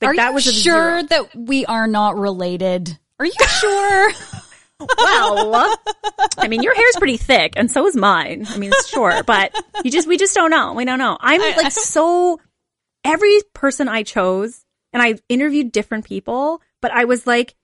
Like, 0.00 0.18
are 0.18 0.30
you 0.30 0.36
a 0.36 0.40
sure 0.40 1.00
zero. 1.00 1.02
that 1.04 1.36
we 1.36 1.64
are 1.66 1.86
not 1.86 2.16
related? 2.16 2.98
Are 3.18 3.26
you 3.26 3.32
sure? 3.60 4.12
Well, 4.78 5.74
I 6.36 6.48
mean, 6.48 6.62
your 6.62 6.74
hair's 6.74 6.96
pretty 6.98 7.16
thick, 7.16 7.54
and 7.56 7.70
so 7.70 7.86
is 7.86 7.96
mine. 7.96 8.44
I 8.46 8.58
mean, 8.58 8.70
it's 8.74 8.88
short, 8.88 9.24
but 9.24 9.54
you 9.82 9.90
just 9.90 10.06
we 10.06 10.18
just 10.18 10.34
don't 10.34 10.50
know. 10.50 10.74
We 10.74 10.84
don't 10.84 10.98
know. 10.98 11.16
I'm 11.18 11.40
like 11.40 11.72
so. 11.72 12.38
Every 13.02 13.38
person 13.54 13.88
I 13.88 14.02
chose, 14.02 14.66
and 14.92 15.02
I 15.02 15.14
interviewed 15.30 15.72
different 15.72 16.04
people, 16.04 16.60
but 16.82 16.90
I 16.90 17.06
was 17.06 17.26
like, 17.26 17.54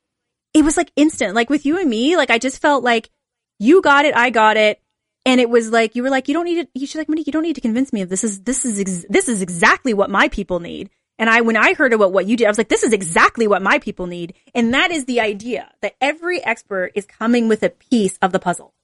it 0.55 0.65
was 0.65 0.79
like 0.79 0.91
instant. 0.97 1.35
Like 1.35 1.51
with 1.51 1.67
you 1.67 1.79
and 1.79 1.91
me, 1.91 2.17
like 2.17 2.31
I 2.31 2.39
just 2.39 2.62
felt 2.62 2.83
like 2.83 3.11
you 3.59 3.83
got 3.83 4.07
it, 4.07 4.17
I 4.17 4.31
got 4.31 4.57
it, 4.57 4.81
and 5.25 5.41
it 5.41 5.49
was 5.49 5.71
like 5.71 5.95
you 5.95 6.02
were 6.02 6.11
like, 6.11 6.29
you 6.29 6.35
don't 6.35 6.45
need 6.45 6.62
to. 6.62 6.69
You 6.75 6.87
should 6.87 6.99
like, 6.99 7.09
Monique, 7.09 7.26
you 7.26 7.33
don't 7.33 7.43
need 7.43 7.55
to 7.55 7.61
convince 7.61 7.93
me 7.93 8.02
of 8.02 8.09
this. 8.09 8.25
Is 8.25 8.41
this 8.43 8.64
is 8.64 8.81
ex- 8.81 9.07
this 9.09 9.29
is 9.29 9.43
exactly 9.43 9.95
what 9.95 10.11
my 10.11 10.29
people 10.29 10.61
need. 10.61 10.91
And 11.19 11.29
I, 11.31 11.43
when 11.43 11.57
I 11.57 11.75
heard 11.75 11.93
about 11.93 12.12
what 12.12 12.26
you 12.26 12.37
did, 12.37 12.47
I 12.47 12.50
was 12.50 12.59
like, 12.59 12.69
this 12.71 12.83
is 12.83 12.93
exactly 12.93 13.47
what 13.47 13.62
my 13.62 13.79
people 13.79 14.07
need. 14.07 14.35
And 14.55 14.75
that 14.75 14.91
is 14.91 15.05
the 15.05 15.21
idea 15.21 15.71
that 15.83 15.95
every 16.00 16.43
expert 16.45 16.93
is 16.95 17.05
coming 17.07 17.49
with 17.49 17.62
a 17.62 17.69
piece 17.71 18.19
of 18.23 18.33
the 18.33 18.41
puzzle. 18.41 18.75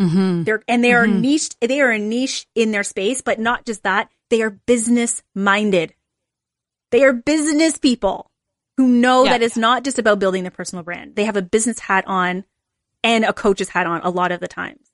mm-hmm. 0.00 0.42
They're, 0.44 0.62
and 0.66 0.82
they 0.82 0.92
are 0.92 1.06
niche, 1.06 1.50
they 1.60 1.80
are 1.80 1.90
a 1.90 1.98
niche 1.98 2.46
in 2.54 2.72
their 2.72 2.82
space, 2.82 3.20
but 3.20 3.38
not 3.38 3.64
just 3.66 3.82
that. 3.84 4.10
They 4.30 4.42
are 4.42 4.50
business 4.50 5.22
minded. 5.34 5.94
They 6.90 7.04
are 7.04 7.12
business 7.12 7.78
people 7.78 8.30
who 8.78 8.88
know 8.88 9.24
Yeah. 9.24 9.32
that 9.32 9.42
it's 9.42 9.58
not 9.58 9.84
just 9.84 9.98
about 9.98 10.18
building 10.18 10.42
their 10.44 10.50
personal 10.50 10.82
brand. 10.82 11.16
They 11.16 11.24
have 11.24 11.36
a 11.36 11.42
business 11.42 11.78
hat 11.78 12.04
on 12.08 12.44
and 13.04 13.24
a 13.24 13.32
coach's 13.32 13.68
hat 13.68 13.86
on 13.86 14.00
a 14.00 14.10
lot 14.10 14.32
of 14.32 14.40
the 14.40 14.48
times. 14.48 14.87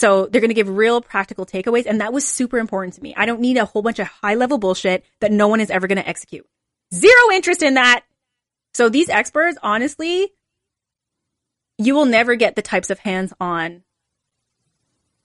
So 0.00 0.24
they're 0.24 0.40
going 0.40 0.48
to 0.48 0.54
give 0.54 0.70
real 0.70 1.02
practical 1.02 1.44
takeaways. 1.44 1.84
And 1.84 2.00
that 2.00 2.10
was 2.10 2.26
super 2.26 2.56
important 2.56 2.94
to 2.94 3.02
me. 3.02 3.14
I 3.14 3.26
don't 3.26 3.38
need 3.38 3.58
a 3.58 3.66
whole 3.66 3.82
bunch 3.82 3.98
of 3.98 4.06
high 4.06 4.34
level 4.34 4.56
bullshit 4.56 5.04
that 5.20 5.30
no 5.30 5.46
one 5.46 5.60
is 5.60 5.68
ever 5.68 5.86
going 5.86 6.00
to 6.00 6.08
execute. 6.08 6.46
Zero 6.94 7.30
interest 7.34 7.62
in 7.62 7.74
that. 7.74 8.02
So 8.72 8.88
these 8.88 9.10
experts, 9.10 9.58
honestly, 9.62 10.32
you 11.76 11.94
will 11.94 12.06
never 12.06 12.34
get 12.34 12.56
the 12.56 12.62
types 12.62 12.88
of 12.88 12.98
hands 13.00 13.34
on 13.38 13.82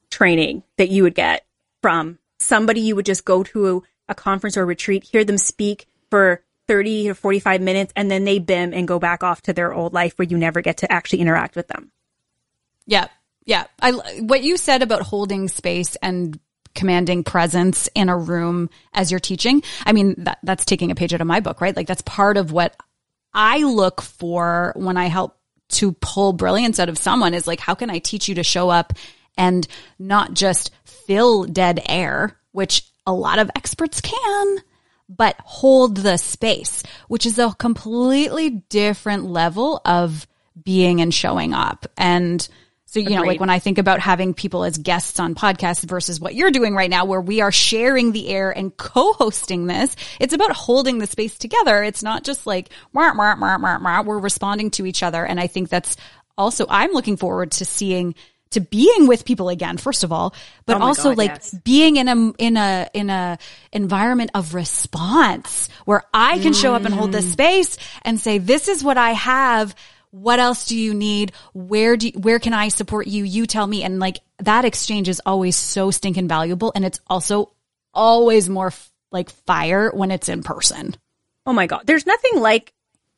training 0.09 0.63
that 0.77 0.89
you 0.89 1.03
would 1.03 1.15
get 1.15 1.45
from 1.81 2.19
somebody 2.39 2.81
you 2.81 2.97
would 2.97 3.05
just 3.05 3.23
go 3.23 3.43
to 3.43 3.81
a, 4.09 4.13
conference 4.13 4.57
or 4.57 4.65
retreat, 4.65 5.05
hear 5.05 5.23
them 5.23 5.37
speak 5.37 5.87
for 6.11 6.43
30 6.67 7.07
to 7.07 7.15
45 7.15 7.61
minutes, 7.61 7.93
and 7.95 8.11
then 8.11 8.25
they 8.25 8.39
bim 8.39 8.73
and 8.73 8.89
go 8.89 8.99
back 8.99 9.23
off 9.23 9.41
to 9.43 9.53
their 9.53 9.73
old 9.73 9.93
life 9.93 10.17
where 10.17 10.27
you 10.27 10.37
never 10.37 10.59
get 10.59 10.77
to 10.77 10.91
actually 10.91 11.19
interact 11.19 11.55
with 11.55 11.69
them. 11.69 11.93
Yeah. 12.85 13.07
Yeah. 13.45 13.65
I, 13.81 13.91
what 14.21 14.43
you 14.43 14.57
said 14.57 14.81
about 14.81 15.03
holding 15.03 15.47
space 15.47 15.95
and 16.01 16.39
commanding 16.73 17.23
presence 17.23 17.89
in 17.95 18.09
a 18.09 18.17
room 18.17 18.69
as 18.93 19.09
you're 19.09 19.19
teaching. 19.19 19.63
I 19.85 19.93
mean, 19.93 20.15
that, 20.19 20.39
that's 20.43 20.65
taking 20.65 20.91
a 20.91 20.95
page 20.95 21.13
out 21.13 21.21
of 21.21 21.27
my 21.27 21.39
book, 21.39 21.61
right? 21.61 21.75
Like 21.75 21.87
that's 21.87 22.01
part 22.01 22.37
of 22.37 22.51
what 22.51 22.75
I 23.33 23.59
look 23.59 24.01
for 24.01 24.73
when 24.75 24.97
I 24.97 25.05
help 25.05 25.37
to 25.67 25.93
pull 25.93 26.33
brilliance 26.33 26.79
out 26.79 26.89
of 26.89 26.97
someone 26.97 27.33
is 27.33 27.47
like, 27.47 27.59
how 27.59 27.75
can 27.75 27.89
I 27.89 27.99
teach 27.99 28.27
you 28.27 28.35
to 28.35 28.43
show 28.43 28.69
up 28.69 28.93
and 29.37 29.67
not 29.97 30.33
just 30.33 30.71
fill 30.83 31.45
dead 31.45 31.81
air, 31.87 32.37
which 32.51 32.83
a 33.05 33.13
lot 33.13 33.39
of 33.39 33.51
experts 33.55 34.01
can, 34.01 34.57
but 35.09 35.35
hold 35.43 35.97
the 35.97 36.17
space, 36.17 36.83
which 37.07 37.25
is 37.25 37.39
a 37.39 37.53
completely 37.57 38.49
different 38.49 39.25
level 39.25 39.81
of 39.85 40.27
being 40.61 41.01
and 41.01 41.13
showing 41.13 41.53
up. 41.53 41.85
And 41.97 42.47
so, 42.95 43.01
you 43.01 43.09
know, 43.09 43.23
like 43.23 43.41
when 43.41 43.49
I 43.49 43.59
think 43.59 43.77
about 43.77 43.99
having 43.99 44.33
people 44.33 44.63
as 44.63 44.77
guests 44.77 45.19
on 45.19 45.35
podcasts 45.35 45.83
versus 45.83 46.17
what 46.17 46.33
you're 46.33 46.49
doing 46.49 46.73
right 46.73 46.89
now, 46.89 47.03
where 47.03 47.19
we 47.19 47.41
are 47.41 47.51
sharing 47.51 48.13
the 48.13 48.29
air 48.29 48.51
and 48.51 48.75
co-hosting 48.77 49.67
this, 49.67 49.97
it's 50.17 50.33
about 50.33 50.53
holding 50.53 50.99
the 50.99 51.05
space 51.05 51.37
together. 51.37 51.83
It's 51.83 52.01
not 52.03 52.23
just 52.23 52.47
like, 52.47 52.69
"Wah, 52.93 53.13
wah, 53.13 53.35
wah, 53.37 53.57
wah, 53.59 53.79
wah." 53.83 54.01
we're 54.01 54.17
responding 54.19 54.71
to 54.71 54.85
each 54.85 55.03
other. 55.03 55.25
And 55.25 55.41
I 55.41 55.47
think 55.47 55.67
that's 55.67 55.97
also, 56.37 56.65
I'm 56.69 56.91
looking 56.91 57.17
forward 57.17 57.51
to 57.51 57.65
seeing, 57.65 58.15
to 58.51 58.61
being 58.61 59.07
with 59.07 59.25
people 59.25 59.49
again, 59.49 59.75
first 59.75 60.05
of 60.05 60.13
all, 60.13 60.33
but 60.65 60.77
Oh 60.77 60.83
also 60.85 61.09
God, 61.09 61.17
like 61.17 61.31
yes. 61.31 61.53
being 61.65 61.97
in 61.97 62.07
a, 62.07 62.31
in 62.37 62.55
a, 62.55 62.89
in 62.93 63.09
a 63.09 63.37
environment 63.73 64.31
of 64.33 64.53
response 64.53 65.67
where 65.83 66.03
I 66.13 66.39
can 66.39 66.53
show 66.53 66.73
up 66.73 66.85
and 66.85 66.93
hold 66.93 67.09
Mm. 67.09 67.13
this 67.13 67.29
space 67.33 67.77
and 68.03 68.17
say, 68.21 68.37
this 68.37 68.69
is 68.69 68.85
what 68.85 68.97
I 68.97 69.11
have. 69.11 69.75
What 70.15 70.39
else 70.39 70.65
do 70.65 70.77
you 70.77 70.93
need? 70.93 71.33
Where 71.53 71.97
do 71.97 72.07
you, 72.07 72.13
where 72.13 72.39
can 72.39 72.53
I 72.53 72.69
support 72.69 73.05
you? 73.07 73.25
You 73.25 73.45
tell 73.45 73.67
me. 73.67 73.83
And 73.83 73.99
like 73.99 74.19
that 74.39 74.63
exchange 74.63 75.09
is 75.09 75.21
always 75.25 75.57
so 75.57 75.91
stinking 75.91 76.29
valuable. 76.29 76.71
And 76.73 76.85
it's 76.85 77.01
also 77.07 77.51
always 77.93 78.47
more 78.49 78.67
f- 78.67 78.91
like 79.11 79.29
fire 79.29 79.91
when 79.93 80.11
it's 80.11 80.29
in 80.29 80.41
person. 80.41 80.95
Oh 81.45 81.51
my 81.51 81.67
God. 81.67 81.81
There's 81.85 82.05
nothing 82.05 82.39
like 82.39 82.73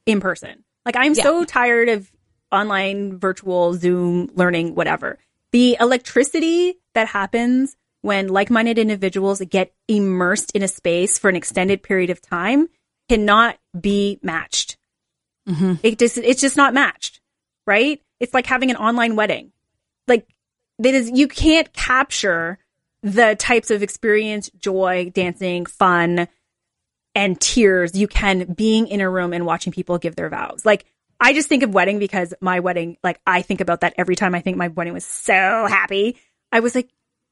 in 0.07 0.19
person. 0.21 0.63
Like 0.87 0.95
I'm 0.95 1.13
Yeah. 1.13 1.21
so 1.23 1.45
tired 1.45 1.89
of 1.89 2.11
online, 2.51 3.19
virtual, 3.19 3.75
Zoom 3.75 4.31
learning, 4.33 4.73
whatever. 4.73 5.19
The 5.51 5.77
electricity 5.79 6.79
that 6.93 7.07
happens 7.09 7.75
when 8.01 8.27
like-minded 8.27 8.79
individuals 8.79 9.39
get 9.49 9.71
immersed 9.87 10.51
in 10.55 10.63
a 10.63 10.67
space 10.67 11.19
for 11.19 11.29
an 11.29 11.35
extended 11.35 11.83
period 11.83 12.09
of 12.09 12.21
time 12.21 12.69
cannot 13.07 13.57
be 13.79 14.17
matched. 14.23 14.76
Mm-hmm. 15.47 15.75
It 15.83 15.99
just, 15.99 16.17
it's 16.17 16.41
just 16.41 16.57
not 16.57 16.73
matched, 16.73 17.21
right? 17.65 18.01
It's 18.19 18.33
like 18.33 18.45
having 18.45 18.69
an 18.69 18.77
online 18.77 19.15
wedding. 19.15 19.51
Like 20.07 20.27
that 20.79 20.93
is, 20.93 21.09
you 21.09 21.27
can't 21.27 21.71
capture 21.73 22.59
the 23.03 23.35
types 23.35 23.71
of 23.71 23.83
experience, 23.83 24.49
joy, 24.59 25.11
dancing, 25.13 25.65
fun, 25.65 26.27
and 27.15 27.39
tears 27.39 27.95
you 27.95 28.07
can 28.07 28.53
being 28.53 28.87
in 28.87 29.01
a 29.01 29.09
room 29.09 29.33
and 29.33 29.45
watching 29.45 29.73
people 29.73 29.97
give 29.97 30.15
their 30.15 30.29
vows. 30.29 30.65
Like, 30.65 30.85
I 31.19 31.33
just 31.33 31.49
think 31.49 31.63
of 31.63 31.73
wedding 31.73 31.97
because 31.97 32.33
my 32.41 32.59
wedding, 32.59 32.97
like, 33.03 33.19
I 33.25 33.41
think 33.41 33.59
about 33.59 33.81
that 33.81 33.95
every 33.97 34.15
time 34.15 34.35
I 34.35 34.41
think 34.41 34.55
my 34.57 34.67
wedding 34.67 34.93
was 34.93 35.05
so 35.05 35.33
happy. 35.33 36.17
I 36.51 36.59
was 36.59 36.75
like, 36.75 36.89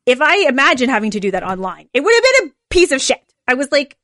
if 0.07 0.21
I 0.21 0.47
imagine 0.47 0.89
having 0.89 1.11
to 1.11 1.19
do 1.19 1.31
that 1.31 1.43
online, 1.43 1.87
it 1.93 2.01
would 2.01 2.13
have 2.13 2.23
been 2.23 2.49
a 2.49 2.53
piece 2.71 2.91
of 2.91 3.01
shit. 3.01 3.21
I 3.47 3.53
was 3.53 3.71
like, 3.71 3.95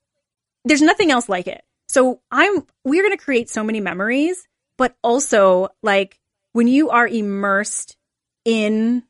there's 0.65 0.84
nothing 0.84 1.10
else 1.10 1.27
like 1.27 1.48
it. 1.48 1.63
So 1.91 2.21
I'm, 2.31 2.65
we're 2.86 3.03
going 3.03 3.17
to 3.17 3.21
create 3.21 3.50
so 3.50 3.65
many 3.65 3.81
memories, 3.81 4.48
but 4.77 4.95
also 5.03 5.67
like 5.83 6.17
when 6.53 6.69
you 6.69 6.89
are 6.89 7.05
immersed 7.05 7.98
in 8.45 9.03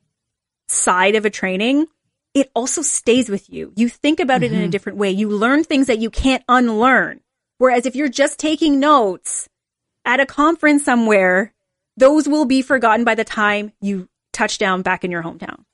side 0.67 1.13
of 1.13 1.23
a 1.23 1.29
training, 1.29 1.85
it 2.33 2.49
also 2.55 2.81
stays 2.81 3.29
with 3.29 3.51
you. 3.51 3.71
You 3.75 3.87
think 3.87 4.19
about 4.19 4.37
mm-hmm. 4.37 4.45
it 4.45 4.51
in 4.51 4.57
a 4.57 4.61
mm-hmm. 4.63 4.71
different 4.71 4.97
way. 4.97 5.11
You 5.11 5.29
learn 5.29 5.63
things 5.63 5.87
that 5.87 5.99
you 5.99 6.09
can't 6.09 6.43
unlearn. 6.49 7.21
Whereas 7.59 7.85
if 7.85 7.95
you're 7.95 8.09
just 8.09 8.39
taking 8.39 8.79
notes 8.79 9.47
at 10.03 10.19
a 10.19 10.25
conference 10.25 10.83
somewhere, 10.83 11.53
those 11.97 12.27
will 12.27 12.45
be 12.45 12.63
forgotten 12.63 13.05
by 13.05 13.13
the 13.13 13.23
time 13.23 13.73
you 13.79 14.09
touch 14.33 14.57
down 14.57 14.81
back 14.81 15.03
in 15.03 15.11
your 15.11 15.21
hometown. 15.21 15.65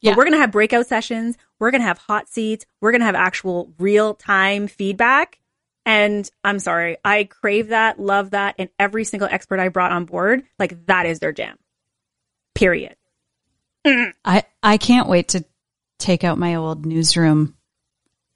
Yeah. 0.00 0.12
But 0.12 0.16
we're 0.16 0.24
going 0.24 0.34
to 0.34 0.40
have 0.40 0.52
breakout 0.52 0.86
sessions. 0.86 1.36
We're 1.58 1.70
going 1.70 1.82
to 1.82 1.86
have 1.86 1.98
hot 1.98 2.30
seats. 2.30 2.64
We're 2.80 2.92
going 2.92 3.00
to 3.00 3.06
have 3.06 3.14
actual 3.14 3.74
real 3.78 4.14
time 4.14 4.68
feedback. 4.68 5.38
And 5.86 6.28
I'm 6.42 6.58
sorry, 6.58 6.98
I 7.04 7.24
crave 7.24 7.68
that, 7.68 8.00
love 8.00 8.30
that. 8.30 8.56
And 8.58 8.68
every 8.76 9.04
single 9.04 9.28
expert 9.30 9.60
I 9.60 9.68
brought 9.68 9.92
on 9.92 10.04
board, 10.04 10.42
like 10.58 10.84
that 10.86 11.06
is 11.06 11.20
their 11.20 11.32
jam. 11.32 11.56
Period. 12.54 12.96
Mm. 13.86 14.12
I, 14.24 14.42
I 14.62 14.78
can't 14.78 15.08
wait 15.08 15.28
to 15.28 15.44
take 16.00 16.24
out 16.24 16.38
my 16.38 16.56
old 16.56 16.84
newsroom 16.84 17.54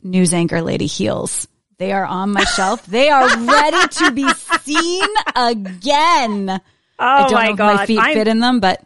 news 0.00 0.32
anchor 0.32 0.62
lady 0.62 0.86
heels. 0.86 1.48
They 1.78 1.92
are 1.92 2.04
on 2.04 2.30
my 2.30 2.44
shelf. 2.44 2.86
They 2.86 3.08
are 3.08 3.26
ready 3.38 3.88
to 3.88 4.10
be 4.12 4.28
seen 4.62 5.08
again. 5.34 6.60
Oh 6.98 7.04
I 7.04 7.22
don't 7.22 7.32
my 7.32 7.48
know 7.48 7.56
god, 7.56 7.76
my 7.76 7.86
feet 7.86 7.98
I'm, 7.98 8.14
fit 8.14 8.28
in 8.28 8.38
them, 8.38 8.60
but 8.60 8.84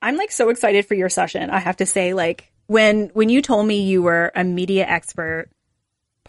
I'm 0.00 0.16
like 0.16 0.30
so 0.30 0.48
excited 0.48 0.86
for 0.86 0.94
your 0.94 1.08
session. 1.08 1.50
I 1.50 1.58
have 1.58 1.76
to 1.78 1.86
say, 1.86 2.14
like 2.14 2.50
when 2.66 3.10
when 3.14 3.28
you 3.28 3.42
told 3.42 3.66
me 3.66 3.82
you 3.82 4.02
were 4.02 4.30
a 4.34 4.44
media 4.44 4.86
expert, 4.86 5.48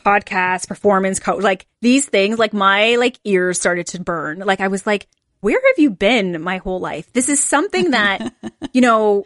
podcast, 0.05 0.67
performance 0.67 1.19
coach, 1.19 1.41
like 1.41 1.65
these 1.81 2.05
things, 2.05 2.37
like 2.37 2.53
my 2.53 2.95
like 2.95 3.19
ears 3.23 3.59
started 3.59 3.87
to 3.87 4.01
burn. 4.01 4.39
Like 4.39 4.61
I 4.61 4.67
was 4.67 4.85
like, 4.85 5.07
where 5.41 5.59
have 5.59 5.79
you 5.79 5.89
been 5.89 6.41
my 6.41 6.57
whole 6.57 6.79
life? 6.79 7.11
This 7.13 7.29
is 7.29 7.43
something 7.43 7.91
that, 7.91 8.33
you 8.73 8.81
know, 8.81 9.25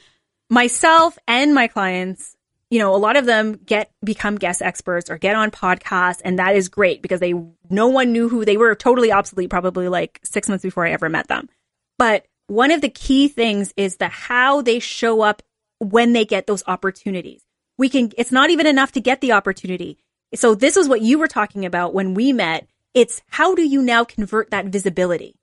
myself 0.49 1.17
and 1.27 1.53
my 1.53 1.67
clients, 1.67 2.35
you 2.69 2.79
know, 2.79 2.95
a 2.95 2.97
lot 2.97 3.17
of 3.17 3.25
them 3.25 3.53
get 3.65 3.91
become 4.03 4.35
guest 4.35 4.61
experts 4.61 5.09
or 5.09 5.17
get 5.17 5.35
on 5.35 5.49
podcasts, 5.49 6.21
and 6.23 6.37
that 6.39 6.55
is 6.55 6.69
great 6.69 7.01
because 7.01 7.19
they 7.19 7.33
no 7.69 7.87
one 7.87 8.11
knew 8.11 8.29
who 8.29 8.45
they 8.45 8.57
were 8.57 8.75
totally 8.75 9.11
obsolete 9.11 9.49
probably 9.49 9.87
like 9.87 10.19
six 10.23 10.47
months 10.47 10.63
before 10.63 10.85
I 10.85 10.91
ever 10.91 11.09
met 11.09 11.27
them. 11.27 11.49
But 11.97 12.25
one 12.47 12.71
of 12.71 12.81
the 12.81 12.89
key 12.89 13.27
things 13.27 13.73
is 13.75 13.97
the 13.97 14.07
how 14.07 14.61
they 14.61 14.79
show 14.79 15.21
up 15.21 15.41
when 15.79 16.13
they 16.13 16.25
get 16.25 16.47
those 16.47 16.63
opportunities. 16.67 17.43
We 17.77 17.89
can 17.89 18.11
it's 18.17 18.31
not 18.31 18.49
even 18.49 18.67
enough 18.67 18.91
to 18.93 19.01
get 19.01 19.21
the 19.21 19.31
opportunity. 19.31 19.97
So 20.35 20.55
this 20.55 20.77
is 20.77 20.87
what 20.87 21.01
you 21.01 21.19
were 21.19 21.27
talking 21.27 21.65
about 21.65 21.93
when 21.93 22.13
we 22.13 22.33
met. 22.33 22.67
It's 22.93 23.21
how 23.27 23.55
do 23.55 23.61
you 23.61 23.81
now 23.81 24.03
convert 24.03 24.51
that 24.51 24.65
visibility? 24.65 25.35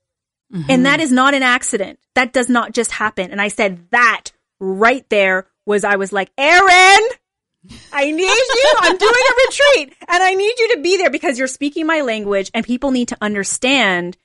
Mm-hmm. 0.53 0.71
And 0.71 0.87
that 0.87 1.01
is 1.01 1.11
not 1.11 1.35
an 1.35 1.43
accident. 1.43 1.99
That 2.15 2.33
does 2.33 2.49
not 2.49 2.73
just 2.73 2.93
happen. 2.93 3.31
And 3.31 3.41
I 3.41 3.49
said 3.49 3.91
that 3.91 4.31
right 4.61 5.09
there 5.11 5.47
was 5.65 5.85
I 5.85 5.97
was 5.97 6.13
like, 6.13 6.31
Erin, 6.39 7.09
I 7.93 8.11
need 8.11 8.23
you. 8.23 8.75
I'm 8.79 8.97
doing 8.97 9.13
a 9.13 9.35
retreat 9.47 9.95
and 10.09 10.23
I 10.23 10.35
need 10.35 10.59
you 10.59 10.77
to 10.77 10.81
be 10.83 10.97
there 10.97 11.11
because 11.11 11.39
you're 11.39 11.49
speaking 11.49 11.87
my 11.87 12.03
language 12.03 12.51
and 12.55 12.65
people 12.65 12.91
need 12.91 13.09
to 13.09 13.17
understand 13.21 14.17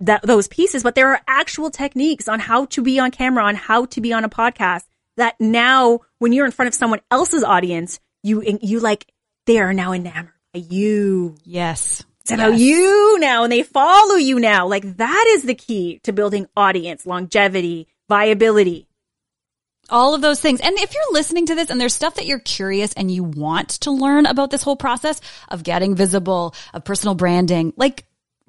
that 0.00 0.22
those 0.22 0.46
pieces, 0.48 0.82
but 0.82 0.94
there 0.94 1.10
are 1.10 1.20
actual 1.26 1.70
techniques 1.70 2.28
on 2.28 2.38
how 2.38 2.66
to 2.66 2.82
be 2.82 2.98
on 2.98 3.10
camera, 3.10 3.44
on 3.44 3.54
how 3.56 3.86
to 3.86 4.00
be 4.00 4.12
on 4.12 4.24
a 4.24 4.28
podcast 4.28 4.84
that 5.16 5.34
now 5.40 6.00
when 6.18 6.32
you're 6.32 6.46
in 6.46 6.52
front 6.52 6.68
of 6.68 6.74
someone 6.74 7.00
else's 7.10 7.42
audience, 7.42 7.98
you, 8.22 8.58
you 8.62 8.80
like, 8.80 9.06
they 9.46 9.58
are 9.58 9.72
now 9.72 9.92
enamored 9.92 10.32
by 10.52 10.60
you. 10.60 11.36
Yes. 11.44 12.04
So 12.24 12.34
yes. 12.34 12.60
you 12.60 13.18
now 13.20 13.44
and 13.44 13.52
they 13.52 13.62
follow 13.62 14.16
you 14.16 14.40
now. 14.40 14.66
Like 14.66 14.96
that 14.96 15.26
is 15.36 15.44
the 15.44 15.54
key 15.54 16.00
to 16.04 16.12
building 16.12 16.46
audience, 16.56 17.06
longevity, 17.06 17.86
viability 18.08 18.88
all 19.90 20.14
of 20.14 20.20
those 20.20 20.40
things. 20.40 20.60
And 20.60 20.76
if 20.78 20.94
you're 20.94 21.12
listening 21.12 21.46
to 21.46 21.54
this 21.54 21.70
and 21.70 21.80
there's 21.80 21.94
stuff 21.94 22.16
that 22.16 22.26
you're 22.26 22.38
curious 22.38 22.92
and 22.94 23.10
you 23.10 23.24
want 23.24 23.68
to 23.80 23.90
learn 23.90 24.26
about 24.26 24.50
this 24.50 24.62
whole 24.62 24.76
process 24.76 25.20
of 25.48 25.62
getting 25.62 25.94
visible, 25.94 26.54
of 26.74 26.84
personal 26.84 27.14
branding, 27.14 27.72
like 27.76 28.04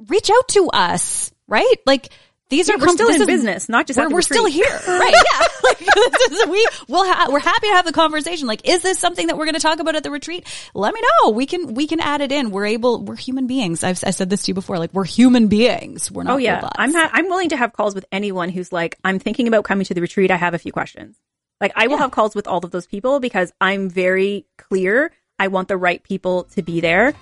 reach 0.08 0.30
out 0.30 0.48
to 0.50 0.70
us, 0.70 1.32
right? 1.48 1.76
Like 1.86 2.10
these 2.50 2.70
yeah, 2.70 2.76
are 2.76 2.78
we're 2.78 2.88
still 2.90 3.10
in 3.10 3.22
is, 3.22 3.28
business, 3.28 3.68
not 3.68 3.88
just 3.88 4.00
we're, 4.00 4.10
we're 4.10 4.22
still 4.22 4.46
here, 4.46 4.64
right? 4.88 5.14
Yeah, 5.14 5.48
like, 5.64 5.82
is, 5.82 6.48
we 6.48 6.68
we'll 6.88 7.04
ha- 7.04 7.28
we're 7.30 7.40
happy 7.40 7.68
to 7.68 7.74
have 7.74 7.86
the 7.86 7.92
conversation. 7.92 8.48
Like, 8.48 8.68
is 8.68 8.82
this 8.82 9.00
something 9.00 9.28
that 9.28 9.38
we're 9.38 9.46
going 9.46 9.56
to 9.56 9.60
talk 9.60 9.80
about 9.80 9.96
at 9.96 10.04
the 10.04 10.12
retreat? 10.12 10.48
Let 10.74 10.94
me 10.94 11.02
know. 11.02 11.32
We 11.32 11.46
can 11.46 11.74
we 11.74 11.88
can 11.88 12.00
add 12.00 12.22
it 12.22 12.32
in. 12.32 12.52
We're 12.52 12.68
able. 12.68 13.04
We're 13.04 13.18
human 13.18 13.48
beings. 13.48 13.84
I've 13.84 14.02
I 14.04 14.12
said 14.12 14.30
this 14.30 14.44
to 14.44 14.52
you 14.52 14.54
before. 14.54 14.80
Like, 14.80 14.94
we're 14.94 15.04
human 15.04 15.48
beings. 15.48 16.10
We're 16.10 16.24
not. 16.24 16.36
Oh 16.36 16.38
yeah, 16.38 16.56
robots. 16.56 16.76
I'm 16.78 16.94
ha- 16.94 17.10
I'm 17.12 17.28
willing 17.28 17.50
to 17.50 17.58
have 17.58 17.74
calls 17.74 17.94
with 17.94 18.06
anyone 18.12 18.50
who's 18.50 18.72
like, 18.72 18.98
I'm 19.04 19.20
thinking 19.20 19.48
about 19.48 19.66
coming 19.66 19.86
to 19.86 19.94
the 19.94 20.02
retreat. 20.02 20.32
I 20.32 20.38
have 20.38 20.54
a 20.54 20.60
few 20.60 20.72
questions. 20.72 21.18
Like 21.60 21.74
I 21.76 21.88
will 21.88 21.96
yeah. 21.96 22.04
have 22.04 22.12
calls 22.12 22.34
with 22.34 22.48
all 22.48 22.64
of 22.64 22.72
those 22.72 22.88
people 22.88 23.20
because 23.20 23.52
I'm 23.60 23.90
very 23.90 24.46
clear. 24.58 25.12
I 25.40 25.50
want 25.50 25.68
the 25.68 25.78
right 25.78 26.02
people 26.02 26.46
to 26.56 26.62
be 26.62 26.82
there. 26.82 27.14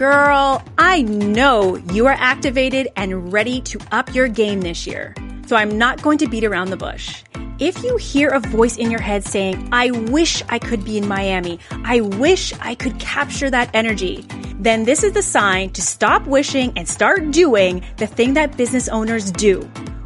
Girl, 0.00 0.64
I 0.78 1.02
know 1.02 1.76
you 1.92 2.06
are 2.06 2.16
activated 2.18 2.88
and 2.96 3.30
ready 3.30 3.60
to 3.60 3.78
up 3.92 4.14
your 4.14 4.28
game 4.28 4.62
this 4.62 4.86
year. 4.86 5.14
So 5.46 5.56
I'm 5.56 5.76
not 5.76 6.00
going 6.00 6.16
to 6.16 6.26
beat 6.26 6.42
around 6.42 6.70
the 6.70 6.78
bush. 6.78 7.22
If 7.58 7.84
you 7.84 7.98
hear 7.98 8.30
a 8.30 8.40
voice 8.40 8.78
in 8.78 8.90
your 8.90 9.02
head 9.02 9.24
saying, 9.24 9.68
I 9.72 9.90
wish 9.90 10.42
I 10.48 10.58
could 10.58 10.86
be 10.86 10.96
in 10.96 11.06
Miami, 11.06 11.58
I 11.84 12.00
wish 12.00 12.54
I 12.60 12.76
could 12.76 12.98
capture 12.98 13.50
that 13.50 13.68
energy, 13.74 14.24
then 14.54 14.84
this 14.84 15.04
is 15.04 15.12
the 15.12 15.20
sign 15.20 15.68
to 15.74 15.82
stop 15.82 16.26
wishing 16.26 16.72
and 16.76 16.88
start 16.88 17.30
doing 17.30 17.84
the 17.98 18.06
thing 18.06 18.32
that 18.32 18.56
business 18.56 18.88
owners 18.88 19.30
do, 19.30 19.60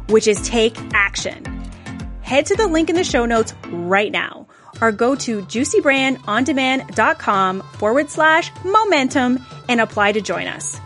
which 0.09 0.27
is 0.27 0.45
take 0.45 0.75
action. 0.93 1.45
Head 2.19 2.47
to 2.47 2.55
the 2.57 2.67
link 2.67 2.89
in 2.89 2.97
the 2.97 3.05
show 3.05 3.25
notes 3.25 3.53
right 3.69 4.11
now 4.11 4.44
or 4.81 4.91
go 4.91 5.15
to 5.15 5.41
juicybrandondemand.com 5.41 7.61
forward 7.61 8.09
slash 8.09 8.51
momentum 8.63 9.43
and 9.67 9.81
apply 9.81 10.11
to 10.11 10.21
join 10.21 10.45
us. 10.47 10.79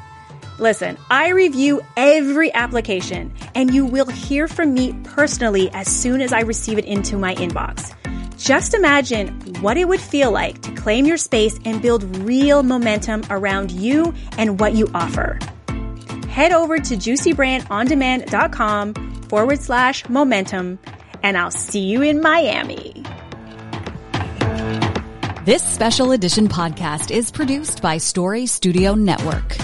Listen, 0.59 0.97
I 1.09 1.29
review 1.29 1.81
every 1.95 2.53
application 2.53 3.33
and 3.55 3.73
you 3.73 3.85
will 3.85 4.07
hear 4.07 4.47
from 4.47 4.73
me 4.73 4.93
personally 5.03 5.69
as 5.71 5.87
soon 5.87 6.21
as 6.21 6.33
I 6.33 6.41
receive 6.41 6.77
it 6.77 6.85
into 6.85 7.17
my 7.17 7.35
inbox. 7.35 7.95
Just 8.37 8.73
imagine 8.73 9.29
what 9.61 9.77
it 9.77 9.87
would 9.87 10.01
feel 10.01 10.31
like 10.31 10.61
to 10.61 10.73
claim 10.73 11.05
your 11.05 11.17
space 11.17 11.59
and 11.65 11.81
build 11.81 12.03
real 12.17 12.63
momentum 12.63 13.23
around 13.29 13.71
you 13.71 14.13
and 14.37 14.59
what 14.59 14.73
you 14.73 14.87
offer. 14.93 15.39
Head 16.29 16.51
over 16.51 16.77
to 16.77 16.95
juicybrandondemand.com 16.95 18.93
forward 19.23 19.59
slash 19.59 20.07
momentum 20.09 20.79
and 21.21 21.37
I'll 21.37 21.51
see 21.51 21.81
you 21.81 22.01
in 22.01 22.21
Miami. 22.21 22.98
This 25.49 25.63
special 25.63 26.11
edition 26.11 26.47
podcast 26.47 27.09
is 27.09 27.31
produced 27.31 27.81
by 27.81 27.97
Story 27.97 28.45
Studio 28.45 28.93
Network. 28.93 29.57